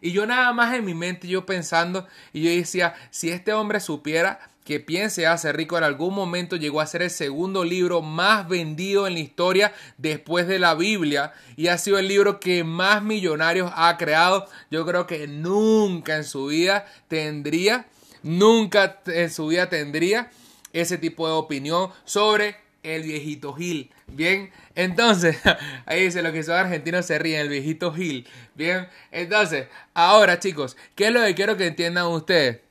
Y 0.00 0.12
yo 0.12 0.26
nada 0.26 0.52
más 0.52 0.74
en 0.74 0.84
mi 0.84 0.94
mente 0.94 1.28
yo 1.28 1.44
pensando 1.44 2.06
y 2.32 2.42
yo 2.42 2.50
decía, 2.50 2.94
si 3.10 3.30
este 3.30 3.52
hombre 3.52 3.80
supiera 3.80 4.40
que 4.68 4.80
Piense 4.80 5.26
hace 5.26 5.50
rico 5.50 5.78
en 5.78 5.84
algún 5.84 6.14
momento 6.14 6.54
llegó 6.54 6.82
a 6.82 6.86
ser 6.86 7.00
el 7.00 7.08
segundo 7.08 7.64
libro 7.64 8.02
más 8.02 8.46
vendido 8.46 9.06
en 9.06 9.14
la 9.14 9.20
historia 9.20 9.72
después 9.96 10.46
de 10.46 10.58
la 10.58 10.74
Biblia 10.74 11.32
y 11.56 11.68
ha 11.68 11.78
sido 11.78 11.98
el 11.98 12.06
libro 12.06 12.38
que 12.38 12.64
más 12.64 13.02
millonarios 13.02 13.72
ha 13.74 13.96
creado. 13.96 14.46
Yo 14.70 14.84
creo 14.84 15.06
que 15.06 15.26
nunca 15.26 16.16
en 16.16 16.24
su 16.24 16.48
vida 16.48 16.84
tendría, 17.08 17.86
nunca 18.22 19.00
en 19.06 19.30
su 19.30 19.46
vida 19.46 19.70
tendría 19.70 20.30
ese 20.74 20.98
tipo 20.98 21.26
de 21.26 21.32
opinión 21.32 21.90
sobre 22.04 22.56
el 22.82 23.04
viejito 23.04 23.54
Gil. 23.54 23.90
Bien, 24.06 24.50
entonces, 24.74 25.38
ahí 25.86 26.02
dice 26.02 26.20
lo 26.20 26.30
que 26.30 26.42
son 26.42 26.56
argentinos 26.56 27.06
se 27.06 27.18
ríen, 27.18 27.40
el 27.40 27.48
viejito 27.48 27.90
Gil. 27.94 28.28
Bien, 28.54 28.86
entonces, 29.12 29.68
ahora 29.94 30.38
chicos, 30.38 30.76
¿qué 30.94 31.06
es 31.06 31.12
lo 31.14 31.24
que 31.24 31.34
quiero 31.34 31.56
que 31.56 31.68
entiendan 31.68 32.08
ustedes? 32.08 32.67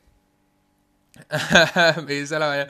Me 2.06 2.13
dice 2.13 2.40
la 2.40 2.48
mañana. 2.48 2.70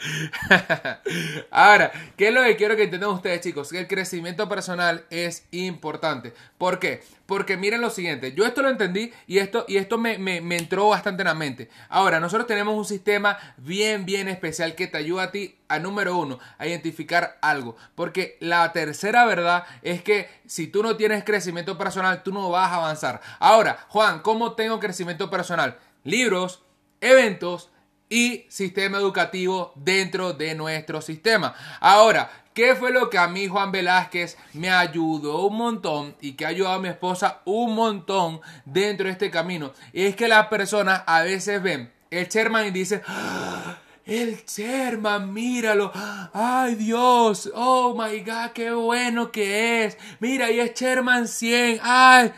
Ahora, 1.52 1.92
¿qué 2.16 2.30
es 2.30 2.34
lo 2.34 2.44
que 2.44 2.56
quiero 2.56 2.76
que 2.76 2.84
entiendan 2.84 3.12
ustedes, 3.12 3.42
chicos? 3.42 3.70
Que 3.70 3.80
el 3.80 3.88
crecimiento 3.88 4.50
personal 4.50 5.06
es 5.12 5.46
importante. 5.52 6.34
¿Por 6.58 6.80
qué? 6.80 7.04
Porque 7.28 7.56
miren 7.56 7.82
lo 7.82 7.90
siguiente, 7.90 8.34
yo 8.34 8.46
esto 8.46 8.62
lo 8.64 8.70
entendí 8.70 9.12
y 9.28 9.40
esto, 9.40 9.66
y 9.68 9.78
esto 9.78 9.98
me, 9.98 10.18
me, 10.18 10.58
entró 10.58 10.90
bastante 10.90 11.22
en 11.22 11.28
la 11.28 11.36
mente. 11.36 11.70
Ahora, 11.90 12.20
nosotros 12.20 12.48
tenemos 12.48 12.76
un 12.76 12.86
sistema 12.86 13.38
bien, 13.58 14.06
bien 14.06 14.28
especial 14.28 14.74
que 14.74 14.88
te 14.88 14.98
ayuda 14.98 15.24
a 15.24 15.32
ti, 15.32 15.60
a 15.68 15.78
número 15.78 16.18
uno, 16.18 16.40
a 16.58 16.66
identificar 16.66 17.38
algo. 17.42 17.76
Porque 17.94 18.38
la 18.40 18.72
tercera 18.72 19.26
verdad 19.26 19.66
es 19.84 20.02
que 20.02 20.30
si 20.48 20.68
tú 20.68 20.82
no 20.82 20.96
tienes 20.96 21.24
crecimiento 21.24 21.78
personal, 21.78 22.24
tú 22.24 22.32
no 22.32 22.50
vas 22.50 22.72
a 22.72 22.76
avanzar. 22.76 23.22
Ahora, 23.40 23.86
Juan, 23.90 24.22
¿cómo 24.22 24.54
tengo 24.54 24.80
crecimiento 24.80 25.30
personal? 25.30 25.78
Libros, 26.04 26.64
eventos, 27.02 27.70
y 28.10 28.46
sistema 28.50 28.98
educativo 28.98 29.74
dentro 29.76 30.34
de 30.34 30.56
nuestro 30.56 31.02
sistema. 31.02 31.54
Ahora, 31.80 32.30
¿qué 32.54 32.76
fue 32.76 32.92
lo 32.92 33.10
que 33.10 33.18
a 33.18 33.28
mí 33.28 33.48
Juan 33.48 33.72
Velázquez 33.72 34.38
me 34.54 34.70
ayudó 34.70 35.46
un 35.46 35.58
montón 35.58 36.16
y 36.22 36.34
que 36.34 36.46
ha 36.46 36.50
ayudado 36.50 36.76
a 36.76 36.82
mi 36.82 36.90
esposa 36.90 37.42
un 37.46 37.76
montón 37.76 38.42
dentro 38.66 39.08
de 39.08 39.14
este 39.14 39.32
camino? 39.32 39.74
Es 39.94 40.16
que 40.16 40.28
las 40.28 40.48
personas 40.48 41.04
a 41.06 41.22
veces 41.22 41.62
ven 41.62 41.92
el 42.10 42.28
Sherman 42.28 42.68
y 42.68 42.72
dicen... 42.72 43.02
¡Ah! 43.08 43.78
El 44.08 44.46
Sherman, 44.46 45.34
míralo. 45.34 45.92
Ay 46.34 46.76
Dios. 46.76 47.52
Oh 47.54 47.94
my 47.94 48.22
God, 48.22 48.52
qué 48.54 48.72
bueno 48.72 49.34
que 49.34 49.84
es. 49.84 49.98
Mira, 50.22 50.50
y 50.50 50.62
es 50.62 50.74
Sherman 50.74 51.28
100. 51.28 51.82
Ay. 51.84 52.32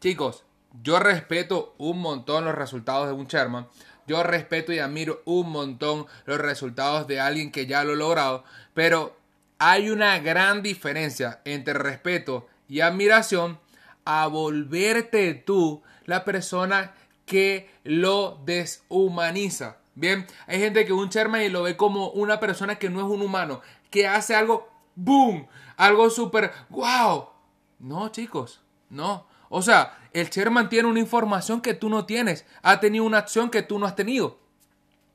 Chicos, 0.00 0.44
yo 0.82 0.98
respeto 0.98 1.74
un 1.76 2.00
montón 2.00 2.46
los 2.46 2.54
resultados 2.54 3.08
de 3.08 3.12
un 3.12 3.26
Sherman. 3.26 3.68
Yo 4.12 4.22
respeto 4.22 4.74
y 4.74 4.78
admiro 4.78 5.22
un 5.24 5.50
montón 5.50 6.04
los 6.26 6.36
resultados 6.36 7.06
de 7.06 7.18
alguien 7.18 7.50
que 7.50 7.64
ya 7.64 7.82
lo 7.82 7.92
ha 7.92 7.96
logrado, 7.96 8.44
pero 8.74 9.16
hay 9.58 9.88
una 9.88 10.18
gran 10.18 10.60
diferencia 10.60 11.40
entre 11.46 11.72
respeto 11.72 12.46
y 12.68 12.80
admiración 12.80 13.58
a 14.04 14.26
volverte 14.26 15.32
tú 15.32 15.82
la 16.04 16.26
persona 16.26 16.92
que 17.24 17.70
lo 17.84 18.38
deshumaniza. 18.44 19.78
Bien, 19.94 20.26
hay 20.46 20.58
gente 20.58 20.84
que 20.84 20.92
un 20.92 21.08
Sherman 21.08 21.44
y 21.44 21.48
lo 21.48 21.62
ve 21.62 21.78
como 21.78 22.10
una 22.10 22.38
persona 22.38 22.78
que 22.78 22.90
no 22.90 22.98
es 22.98 23.06
un 23.06 23.22
humano, 23.22 23.62
que 23.88 24.06
hace 24.06 24.34
algo, 24.34 24.68
boom, 24.94 25.46
algo 25.78 26.10
súper, 26.10 26.52
wow. 26.68 27.30
No, 27.78 28.10
chicos, 28.10 28.60
no. 28.90 29.26
O 29.54 29.60
sea, 29.60 29.98
el 30.14 30.30
Sherman 30.30 30.70
tiene 30.70 30.88
una 30.88 30.98
información 30.98 31.60
que 31.60 31.74
tú 31.74 31.90
no 31.90 32.06
tienes, 32.06 32.46
ha 32.62 32.80
tenido 32.80 33.04
una 33.04 33.18
acción 33.18 33.50
que 33.50 33.60
tú 33.60 33.78
no 33.78 33.84
has 33.84 33.94
tenido. 33.94 34.38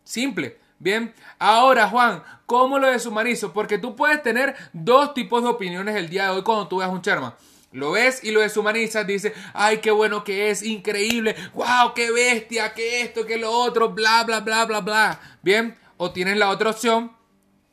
Simple. 0.04 0.60
Bien, 0.78 1.12
ahora 1.40 1.90
Juan, 1.90 2.22
¿cómo 2.46 2.78
lo 2.78 2.86
deshumanizo? 2.86 3.52
Porque 3.52 3.80
tú 3.80 3.96
puedes 3.96 4.22
tener 4.22 4.56
dos 4.74 5.16
tipos 5.16 5.42
de 5.42 5.50
opiniones 5.50 5.96
el 5.96 6.08
día 6.08 6.26
de 6.26 6.30
hoy 6.34 6.44
cuando 6.44 6.68
tú 6.68 6.78
veas 6.78 6.92
un 6.92 7.02
Sherman. 7.02 7.34
Lo 7.72 7.94
ves 7.94 8.24
y 8.24 8.30
lo 8.30 8.42
deshumanizas, 8.42 9.08
dice, 9.08 9.34
ay, 9.54 9.80
qué 9.80 9.90
bueno 9.90 10.24
que 10.24 10.52
es, 10.52 10.62
increíble, 10.62 11.36
wow, 11.56 11.96
qué 11.96 12.12
bestia, 12.12 12.76
qué 12.76 13.02
esto, 13.02 13.26
qué 13.26 13.38
lo 13.38 13.50
otro, 13.50 13.90
bla, 13.90 14.24
bla, 14.24 14.42
bla, 14.42 14.66
bla, 14.66 14.82
bla. 14.82 15.20
Bien, 15.42 15.76
o 15.98 16.12
tienes 16.12 16.38
la 16.38 16.50
otra 16.50 16.70
opción 16.70 17.17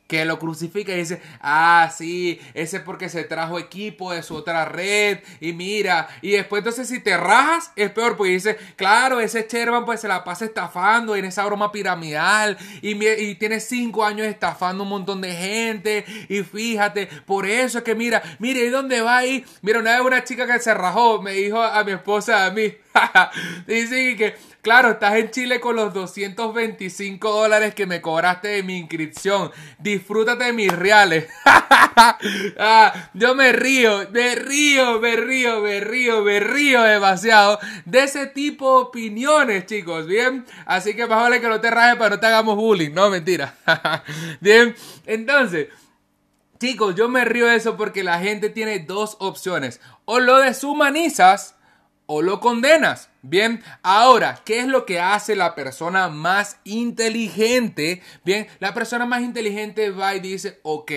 que 0.07 0.25
lo 0.25 0.37
crucifica 0.37 0.93
y 0.93 0.97
dice, 0.97 1.21
ah, 1.41 1.91
sí, 1.95 2.39
ese 2.53 2.77
es 2.77 2.83
porque 2.83 3.09
se 3.09 3.23
trajo 3.23 3.57
equipo 3.57 4.13
de 4.13 4.21
su 4.21 4.35
otra 4.35 4.65
red 4.65 5.19
y 5.39 5.53
mira, 5.53 6.07
y 6.21 6.31
después 6.31 6.59
entonces 6.59 6.87
si 6.87 6.99
te 6.99 7.17
rajas 7.17 7.71
es 7.75 7.89
peor, 7.91 8.15
porque 8.15 8.33
dice, 8.33 8.57
claro, 8.75 9.19
ese 9.19 9.47
Sherman 9.49 9.85
pues 9.85 10.01
se 10.01 10.07
la 10.07 10.23
pasa 10.23 10.45
estafando 10.45 11.15
en 11.15 11.25
esa 11.25 11.45
broma 11.45 11.71
piramidal 11.71 12.57
y, 12.81 13.03
y 13.05 13.35
tiene 13.35 13.59
cinco 13.59 14.05
años 14.05 14.27
estafando 14.27 14.83
un 14.83 14.89
montón 14.89 15.21
de 15.21 15.33
gente 15.33 16.05
y 16.29 16.43
fíjate, 16.43 17.07
por 17.25 17.45
eso 17.47 17.79
es 17.79 17.83
que 17.83 17.95
mira, 17.95 18.21
mire, 18.39 18.65
¿y 18.65 18.69
dónde 18.69 19.01
va 19.01 19.17
ahí? 19.17 19.43
Mira, 19.61 19.79
una 19.79 19.93
vez 19.93 20.01
una 20.01 20.23
chica 20.23 20.45
que 20.45 20.59
se 20.59 20.73
rajó 20.73 21.21
me 21.21 21.31
dijo 21.31 21.61
a 21.61 21.83
mi 21.83 21.93
esposa, 21.93 22.45
a 22.45 22.51
mí, 22.51 22.73
dice 23.67 24.15
que 24.15 24.35
Claro, 24.65 24.89
estás 24.89 25.13
en 25.17 25.29
Chile 25.29 25.59
con 25.59 25.75
los 25.75 25.93
225 25.93 27.31
dólares 27.31 27.75
que 27.75 27.85
me 27.85 28.01
cobraste 28.01 28.47
de 28.47 28.63
mi 28.63 28.79
inscripción. 28.79 29.51
Disfrútate 29.77 30.45
de 30.45 30.53
mis 30.53 30.71
reales. 30.71 31.27
Ah, 32.57 33.09
yo 33.13 33.35
me 33.35 33.53
río, 33.53 34.09
me 34.11 34.35
río, 34.35 34.99
me 34.99 35.15
río, 35.15 35.61
me 35.61 35.79
río, 35.79 36.23
me 36.23 36.39
río 36.41 36.81
demasiado 36.81 37.57
de 37.85 38.03
ese 38.03 38.27
tipo 38.27 38.77
de 38.77 38.83
opiniones, 38.85 39.65
chicos. 39.65 40.05
Bien, 40.05 40.45
así 40.65 40.93
que 40.93 41.07
más 41.07 41.21
vale 41.21 41.39
que 41.39 41.47
no 41.47 41.61
te 41.61 41.71
rajes 41.71 41.95
para 41.95 42.15
no 42.15 42.19
te 42.19 42.25
hagamos 42.25 42.55
bullying. 42.57 42.91
No, 42.91 43.09
mentira. 43.09 43.55
Bien, 44.41 44.75
entonces. 45.05 45.69
Chicos, 46.59 46.95
yo 46.95 47.07
me 47.07 47.23
río 47.23 47.47
de 47.47 47.55
eso 47.55 47.77
porque 47.77 48.03
la 48.03 48.19
gente 48.19 48.49
tiene 48.49 48.79
dos 48.79 49.15
opciones. 49.19 49.79
O 50.05 50.19
lo 50.19 50.39
deshumanizas 50.39 51.54
o 52.07 52.21
lo 52.21 52.39
condenas. 52.39 53.09
Bien, 53.21 53.63
ahora, 53.83 54.41
¿qué 54.45 54.59
es 54.59 54.67
lo 54.67 54.85
que 54.85 54.99
hace 54.99 55.35
la 55.35 55.55
persona 55.55 56.09
más 56.09 56.59
inteligente? 56.63 58.01
Bien, 58.23 58.47
la 58.59 58.73
persona 58.73 59.05
más 59.05 59.21
inteligente 59.21 59.89
va 59.89 60.15
y 60.15 60.19
dice, 60.19 60.59
ok, 60.63 60.91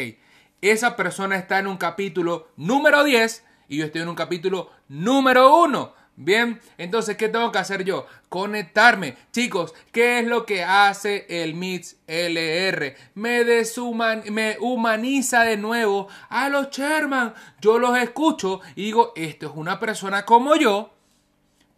esa 0.61 0.97
persona 0.97 1.37
está 1.37 1.59
en 1.59 1.67
un 1.67 1.77
capítulo 1.77 2.49
número 2.57 3.05
10 3.05 3.45
y 3.69 3.79
yo 3.79 3.85
estoy 3.85 4.03
en 4.03 4.09
un 4.09 4.15
capítulo 4.15 4.71
número 4.89 5.57
1. 5.63 5.95
Bien, 6.21 6.61
entonces, 6.79 7.17
¿qué 7.17 7.29
tengo 7.29 7.53
que 7.53 7.59
hacer 7.59 7.85
yo? 7.85 8.07
Conectarme. 8.29 9.17
Chicos, 9.31 9.73
¿qué 9.93 10.19
es 10.19 10.27
lo 10.27 10.47
que 10.47 10.65
hace 10.65 11.27
el 11.29 11.55
MITS 11.55 11.99
LR? 12.09 12.97
Me, 13.15 13.45
deshuman 13.45 14.25
me 14.33 14.57
humaniza 14.59 15.45
de 15.45 15.57
nuevo 15.57 16.09
a 16.29 16.49
los 16.49 16.71
Sherman. 16.71 17.35
Yo 17.61 17.79
los 17.79 17.97
escucho 17.97 18.61
y 18.75 18.87
digo, 18.87 19.13
esto 19.15 19.47
es 19.47 19.53
una 19.55 19.79
persona 19.79 20.25
como 20.25 20.57
yo 20.57 20.98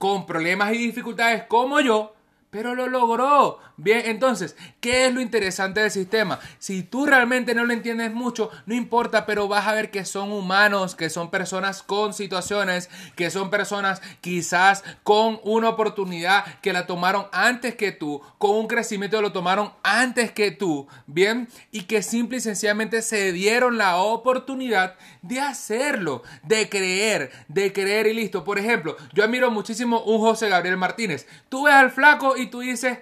con 0.00 0.24
problemas 0.24 0.72
y 0.72 0.78
dificultades 0.78 1.42
como 1.44 1.78
yo, 1.78 2.14
pero 2.50 2.74
lo 2.74 2.88
logró. 2.88 3.58
Bien, 3.76 4.02
entonces, 4.04 4.56
¿qué 4.80 5.06
es 5.06 5.14
lo 5.14 5.20
interesante 5.22 5.80
del 5.80 5.90
sistema? 5.90 6.38
Si 6.58 6.82
tú 6.82 7.06
realmente 7.06 7.54
no 7.54 7.64
lo 7.64 7.72
entiendes 7.72 8.12
mucho, 8.12 8.50
no 8.66 8.74
importa, 8.74 9.24
pero 9.24 9.48
vas 9.48 9.66
a 9.66 9.72
ver 9.72 9.90
que 9.90 10.04
son 10.04 10.32
humanos, 10.32 10.94
que 10.94 11.08
son 11.08 11.30
personas 11.30 11.82
con 11.82 12.12
situaciones, 12.12 12.90
que 13.16 13.30
son 13.30 13.48
personas 13.48 14.02
quizás 14.20 14.84
con 15.02 15.40
una 15.44 15.70
oportunidad 15.70 16.44
que 16.60 16.74
la 16.74 16.86
tomaron 16.86 17.26
antes 17.32 17.74
que 17.74 17.92
tú, 17.92 18.20
con 18.36 18.50
un 18.50 18.66
crecimiento 18.66 19.16
que 19.16 19.22
lo 19.22 19.32
tomaron 19.32 19.72
antes 19.82 20.30
que 20.32 20.50
tú, 20.50 20.86
bien, 21.06 21.48
y 21.70 21.82
que 21.84 22.02
simple 22.02 22.38
y 22.38 22.40
sencillamente 22.40 23.00
se 23.00 23.32
dieron 23.32 23.78
la 23.78 23.96
oportunidad 23.96 24.96
de 25.22 25.40
hacerlo, 25.40 26.22
de 26.42 26.68
creer, 26.68 27.30
de 27.48 27.72
creer 27.72 28.08
y 28.08 28.14
listo. 28.14 28.44
Por 28.44 28.58
ejemplo, 28.58 28.96
yo 29.14 29.24
admiro 29.24 29.50
muchísimo 29.50 30.02
un 30.02 30.18
José 30.18 30.48
Gabriel 30.48 30.76
Martínez. 30.76 31.26
Tú 31.48 31.64
ves 31.64 31.74
al 31.74 31.90
flaco 31.90 32.36
tú 32.46 32.61
dices, 32.61 32.98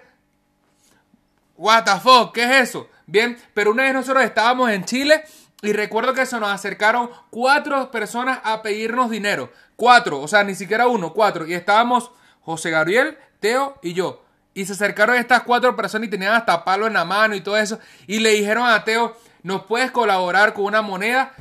What 1.59 1.83
the 1.83 1.99
fuck, 1.99 2.33
¿qué 2.33 2.43
es 2.45 2.69
eso? 2.69 2.89
Bien, 3.05 3.37
pero 3.53 3.71
una 3.71 3.83
vez 3.83 3.93
nosotros 3.93 4.23
estábamos 4.23 4.71
en 4.71 4.85
Chile 4.85 5.25
y 5.61 5.73
recuerdo 5.73 6.13
que 6.13 6.25
se 6.25 6.39
nos 6.39 6.49
acercaron 6.49 7.09
cuatro 7.29 7.91
personas 7.91 8.39
a 8.45 8.61
pedirnos 8.61 9.09
dinero. 9.09 9.51
Cuatro, 9.75 10.21
o 10.21 10.27
sea, 10.29 10.45
ni 10.45 10.55
siquiera 10.55 10.87
uno, 10.87 11.11
cuatro. 11.11 11.45
Y 11.45 11.53
estábamos 11.53 12.11
José 12.43 12.69
Gabriel, 12.69 13.17
Teo 13.41 13.77
y 13.81 13.93
yo. 13.93 14.23
Y 14.53 14.65
se 14.65 14.71
acercaron 14.71 15.17
estas 15.17 15.43
cuatro 15.43 15.75
personas 15.75 16.07
y 16.07 16.11
tenían 16.11 16.33
hasta 16.33 16.63
palo 16.63 16.87
en 16.87 16.93
la 16.93 17.03
mano 17.03 17.35
y 17.35 17.41
todo 17.41 17.57
eso. 17.57 17.77
Y 18.07 18.19
le 18.19 18.29
dijeron 18.29 18.65
a 18.65 18.85
Teo, 18.85 19.17
¿nos 19.43 19.65
puedes 19.65 19.91
colaborar 19.91 20.53
con 20.53 20.63
una 20.63 20.81
moneda? 20.81 21.33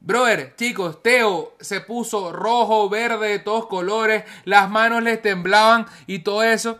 Brother, 0.00 0.54
chicos, 0.56 1.02
Teo 1.02 1.54
se 1.60 1.82
puso 1.82 2.32
rojo, 2.32 2.88
verde, 2.88 3.28
de 3.28 3.38
todos 3.40 3.66
colores, 3.66 4.24
las 4.46 4.70
manos 4.70 5.02
le 5.02 5.18
temblaban 5.18 5.84
y 6.06 6.20
todo 6.20 6.42
eso. 6.42 6.78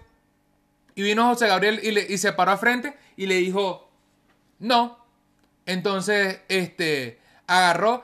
Y 0.97 1.03
vino 1.03 1.29
José 1.29 1.47
Gabriel 1.47 1.79
y, 1.83 1.93
le, 1.93 2.07
y 2.09 2.19
se 2.19 2.33
paró 2.33 2.53
a 2.53 2.57
frente 2.57 2.97
y 3.17 3.27
le 3.27 3.37
dijo, 3.37 3.89
no. 4.59 4.99
Entonces, 5.67 6.41
este, 6.49 7.21
agarró 7.47 8.03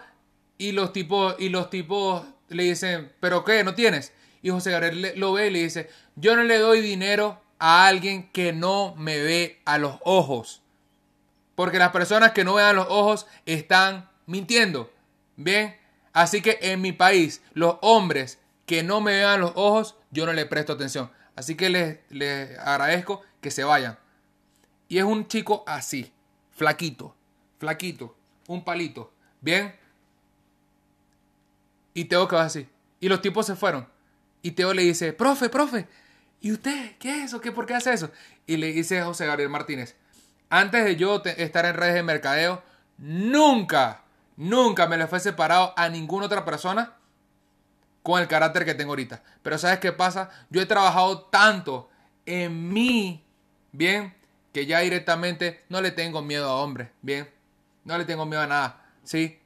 y 0.58 0.72
los 0.72 0.92
tipos, 0.92 1.34
y 1.38 1.48
los 1.48 1.70
tipos 1.70 2.24
le 2.48 2.64
dicen, 2.64 3.10
¿pero 3.18 3.44
qué? 3.44 3.64
¿No 3.64 3.74
tienes? 3.74 4.12
Y 4.42 4.50
José 4.50 4.70
Gabriel 4.72 5.14
lo 5.16 5.32
ve 5.32 5.46
y 5.46 5.50
le 5.50 5.62
dice, 5.62 5.88
yo 6.16 6.36
no 6.36 6.42
le 6.42 6.58
doy 6.58 6.82
dinero 6.82 7.40
a 7.58 7.86
alguien 7.86 8.28
que 8.30 8.52
no 8.52 8.94
me 8.96 9.22
ve 9.22 9.60
a 9.64 9.78
los 9.78 9.96
ojos. 10.04 10.60
Porque 11.54 11.78
las 11.78 11.92
personas 11.92 12.32
que 12.32 12.44
no 12.44 12.54
vean 12.54 12.76
los 12.76 12.88
ojos 12.90 13.26
están 13.46 14.10
mintiendo. 14.26 14.92
Bien. 15.36 15.78
Así 16.12 16.42
que 16.42 16.58
en 16.60 16.82
mi 16.82 16.92
país, 16.92 17.40
los 17.54 17.76
hombres 17.80 18.38
que 18.66 18.82
no 18.82 19.00
me 19.00 19.12
vean 19.12 19.40
los 19.40 19.52
ojos, 19.54 19.96
yo 20.10 20.26
no 20.26 20.32
le 20.34 20.44
presto 20.44 20.74
atención. 20.74 21.10
Así 21.34 21.54
que 21.54 21.70
les, 21.70 22.58
agradezco 22.58 23.22
que 23.40 23.50
se 23.50 23.64
vayan. 23.64 23.98
Y 24.88 24.98
es 24.98 25.04
un 25.04 25.26
chico 25.26 25.64
así, 25.66 26.12
flaquito, 26.52 27.14
flaquito, 27.58 28.16
un 28.48 28.62
palito. 28.64 29.12
Bien. 29.40 29.74
Y 31.94 32.04
Teo 32.04 32.28
quedó 32.28 32.40
así. 32.40 32.68
Y 33.00 33.08
los 33.08 33.22
tipos 33.22 33.46
se 33.46 33.56
fueron. 33.56 33.88
Y 34.42 34.52
Teo 34.52 34.74
le 34.74 34.82
dice, 34.82 35.12
profe, 35.12 35.48
profe, 35.48 35.88
¿y 36.40 36.52
usted 36.52 36.96
qué 36.98 37.18
es 37.18 37.24
eso? 37.26 37.40
¿Qué, 37.40 37.52
¿Por 37.52 37.66
qué 37.66 37.74
hace 37.74 37.92
eso? 37.92 38.10
Y 38.46 38.56
le 38.56 38.72
dice 38.72 39.02
José 39.02 39.26
Gabriel 39.26 39.50
Martínez, 39.50 39.96
antes 40.50 40.84
de 40.84 40.96
yo 40.96 41.22
estar 41.24 41.64
en 41.64 41.74
redes 41.74 41.94
de 41.94 42.02
mercadeo, 42.02 42.62
nunca, 42.98 44.02
nunca 44.36 44.86
me 44.86 44.98
le 44.98 45.06
fue 45.06 45.20
separado 45.20 45.72
a 45.76 45.88
ninguna 45.88 46.26
otra 46.26 46.44
persona 46.44 46.96
con 48.02 48.20
el 48.20 48.28
carácter 48.28 48.64
que 48.64 48.74
tengo 48.74 48.92
ahorita. 48.92 49.22
Pero 49.42 49.58
¿sabes 49.58 49.78
qué 49.78 49.92
pasa? 49.92 50.30
Yo 50.50 50.60
he 50.60 50.66
trabajado 50.66 51.22
tanto 51.22 51.88
en 52.26 52.72
mí, 52.72 53.24
bien, 53.72 54.14
que 54.52 54.66
ya 54.66 54.80
directamente 54.80 55.64
no 55.68 55.80
le 55.80 55.90
tengo 55.90 56.22
miedo 56.22 56.48
a 56.48 56.56
hombres, 56.56 56.90
bien. 57.00 57.28
No 57.84 57.98
le 57.98 58.04
tengo 58.04 58.26
miedo 58.26 58.42
a 58.42 58.46
nada, 58.46 58.84
¿sí? 59.02 59.40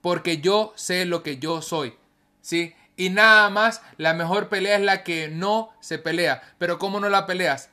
Porque 0.00 0.38
yo 0.38 0.72
sé 0.76 1.04
lo 1.04 1.22
que 1.22 1.38
yo 1.38 1.62
soy, 1.62 1.96
¿sí? 2.40 2.74
Y 2.96 3.10
nada 3.10 3.50
más, 3.50 3.82
la 3.96 4.14
mejor 4.14 4.48
pelea 4.48 4.76
es 4.76 4.82
la 4.82 5.02
que 5.02 5.28
no 5.28 5.72
se 5.80 5.98
pelea. 5.98 6.42
Pero 6.58 6.78
¿cómo 6.78 7.00
no 7.00 7.08
la 7.08 7.26
peleas? 7.26 7.70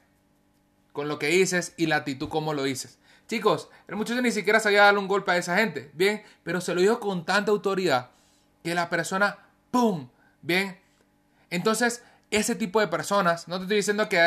Con 0.94 1.08
lo 1.08 1.20
que 1.20 1.28
dices 1.28 1.74
y 1.78 1.88
la 1.88 1.98
actitud 1.98 2.30
como 2.30 2.54
lo 2.54 2.64
dices. 2.64 2.98
Chicos, 3.28 3.70
el 3.88 3.96
muchacho 3.96 4.22
ni 4.22 4.32
siquiera 4.32 4.60
sabía 4.60 4.84
darle 4.84 5.00
un 5.00 5.08
golpe 5.08 5.32
a 5.32 5.38
esa 5.38 5.56
gente, 5.56 5.90
bien, 5.94 6.22
pero 6.44 6.60
se 6.60 6.76
lo 6.76 6.82
dijo 6.82 7.00
con 7.00 7.24
tanta 7.24 7.52
autoridad 7.52 8.10
que 8.64 8.76
la 8.76 8.90
persona 8.90 9.38
¡Pum! 9.72 10.10
Bien. 10.42 10.78
Entonces, 11.50 12.04
ese 12.30 12.56
tipo 12.56 12.80
de 12.80 12.88
personas, 12.88 13.48
no 13.48 13.58
te 13.58 13.64
estoy 13.64 13.78
diciendo 13.78 14.08
que 14.08 14.18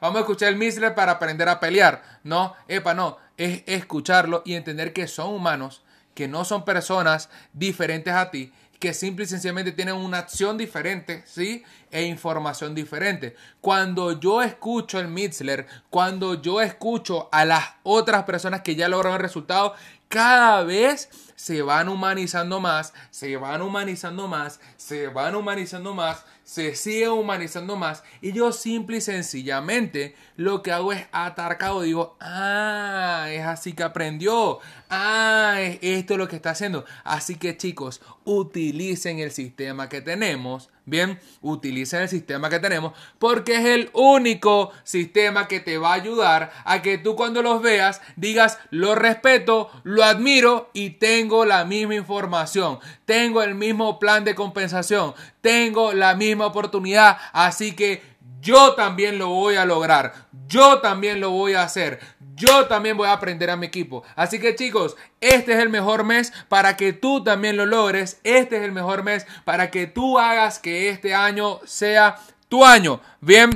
vamos 0.00 0.16
a 0.16 0.20
escuchar 0.20 0.48
el 0.48 0.56
Misler 0.56 0.94
para 0.94 1.12
aprender 1.12 1.48
a 1.48 1.60
pelear. 1.60 2.02
No, 2.22 2.54
epa, 2.68 2.94
no. 2.94 3.16
Es 3.36 3.62
escucharlo 3.66 4.42
y 4.44 4.54
entender 4.54 4.92
que 4.92 5.06
son 5.08 5.34
humanos, 5.34 5.82
que 6.14 6.28
no 6.28 6.44
son 6.44 6.64
personas 6.64 7.30
diferentes 7.52 8.12
a 8.12 8.30
ti, 8.30 8.52
que 8.78 8.94
simple 8.94 9.24
y 9.24 9.28
sencillamente 9.28 9.72
tienen 9.72 9.96
una 9.96 10.18
acción 10.18 10.56
diferente, 10.56 11.24
¿sí? 11.26 11.64
E 11.90 12.02
información 12.04 12.74
diferente. 12.76 13.34
Cuando 13.60 14.18
yo 14.20 14.42
escucho 14.42 15.00
el 15.00 15.08
Mitzler, 15.08 15.66
cuando 15.90 16.40
yo 16.40 16.60
escucho 16.60 17.28
a 17.32 17.44
las 17.44 17.64
otras 17.82 18.22
personas 18.22 18.62
que 18.62 18.76
ya 18.76 18.88
lograron 18.88 19.16
el 19.16 19.22
resultado, 19.22 19.74
cada 20.08 20.64
vez 20.64 21.08
se 21.36 21.62
van 21.62 21.88
humanizando 21.88 22.60
más, 22.60 22.92
se 23.10 23.36
van 23.36 23.62
humanizando 23.62 24.26
más, 24.26 24.58
se 24.76 25.06
van 25.06 25.36
humanizando 25.36 25.94
más, 25.94 26.24
se 26.42 26.74
sigue 26.74 27.08
humanizando 27.08 27.76
más 27.76 28.02
y 28.20 28.32
yo 28.32 28.50
simple 28.52 28.96
y 28.96 29.00
sencillamente 29.00 30.16
lo 30.36 30.62
que 30.62 30.72
hago 30.72 30.92
es 30.92 31.06
atar 31.12 31.58
cabo, 31.58 31.82
digo, 31.82 32.16
ah, 32.20 33.26
es 33.30 33.44
así 33.44 33.72
que 33.72 33.82
aprendió, 33.82 34.58
ah, 34.90 35.58
es 35.60 35.78
esto 35.82 36.16
lo 36.16 36.26
que 36.26 36.36
está 36.36 36.50
haciendo. 36.50 36.84
Así 37.04 37.36
que 37.36 37.56
chicos, 37.56 38.00
utilicen 38.24 39.18
el 39.20 39.30
sistema 39.30 39.88
que 39.88 40.00
tenemos, 40.00 40.70
bien, 40.88 41.18
utilicen 41.40 42.02
el 42.02 42.08
sistema 42.08 42.50
que 42.50 42.58
tenemos 42.58 42.92
porque 43.18 43.56
es 43.56 43.64
el 43.64 43.90
único 43.92 44.72
sistema 44.84 45.48
que 45.48 45.60
te 45.60 45.78
va 45.78 45.90
a 45.90 45.94
ayudar 45.94 46.52
a 46.64 46.82
que 46.82 46.98
tú 46.98 47.16
cuando 47.16 47.42
los 47.42 47.62
veas 47.62 48.00
digas, 48.16 48.58
lo 48.70 48.94
respeto, 48.94 49.70
lo 49.84 50.04
admiro 50.04 50.70
y 50.72 50.90
tengo 50.90 51.44
la 51.44 51.64
misma 51.64 51.94
información, 51.94 52.78
tengo 53.04 53.42
el 53.42 53.54
mismo 53.54 53.98
plan 53.98 54.24
de 54.24 54.34
compensación, 54.34 55.14
tengo 55.40 55.92
la 55.92 56.14
misma 56.14 56.46
oportunidad, 56.46 57.18
así 57.32 57.74
que 57.74 58.02
yo 58.48 58.72
también 58.72 59.18
lo 59.18 59.28
voy 59.28 59.56
a 59.56 59.66
lograr, 59.66 60.14
yo 60.46 60.80
también 60.80 61.20
lo 61.20 61.28
voy 61.32 61.52
a 61.52 61.64
hacer, 61.64 62.00
yo 62.34 62.66
también 62.66 62.96
voy 62.96 63.06
a 63.06 63.12
aprender 63.12 63.50
a 63.50 63.58
mi 63.58 63.66
equipo. 63.66 64.04
Así 64.16 64.40
que 64.40 64.54
chicos, 64.54 64.96
este 65.20 65.52
es 65.52 65.58
el 65.58 65.68
mejor 65.68 66.02
mes 66.02 66.32
para 66.48 66.74
que 66.74 66.94
tú 66.94 67.22
también 67.22 67.58
lo 67.58 67.66
logres, 67.66 68.20
este 68.24 68.56
es 68.56 68.62
el 68.62 68.72
mejor 68.72 69.02
mes 69.02 69.26
para 69.44 69.70
que 69.70 69.86
tú 69.86 70.18
hagas 70.18 70.58
que 70.58 70.88
este 70.88 71.14
año 71.14 71.60
sea 71.66 72.16
tu 72.48 72.64
año. 72.64 73.02
Bien. 73.20 73.46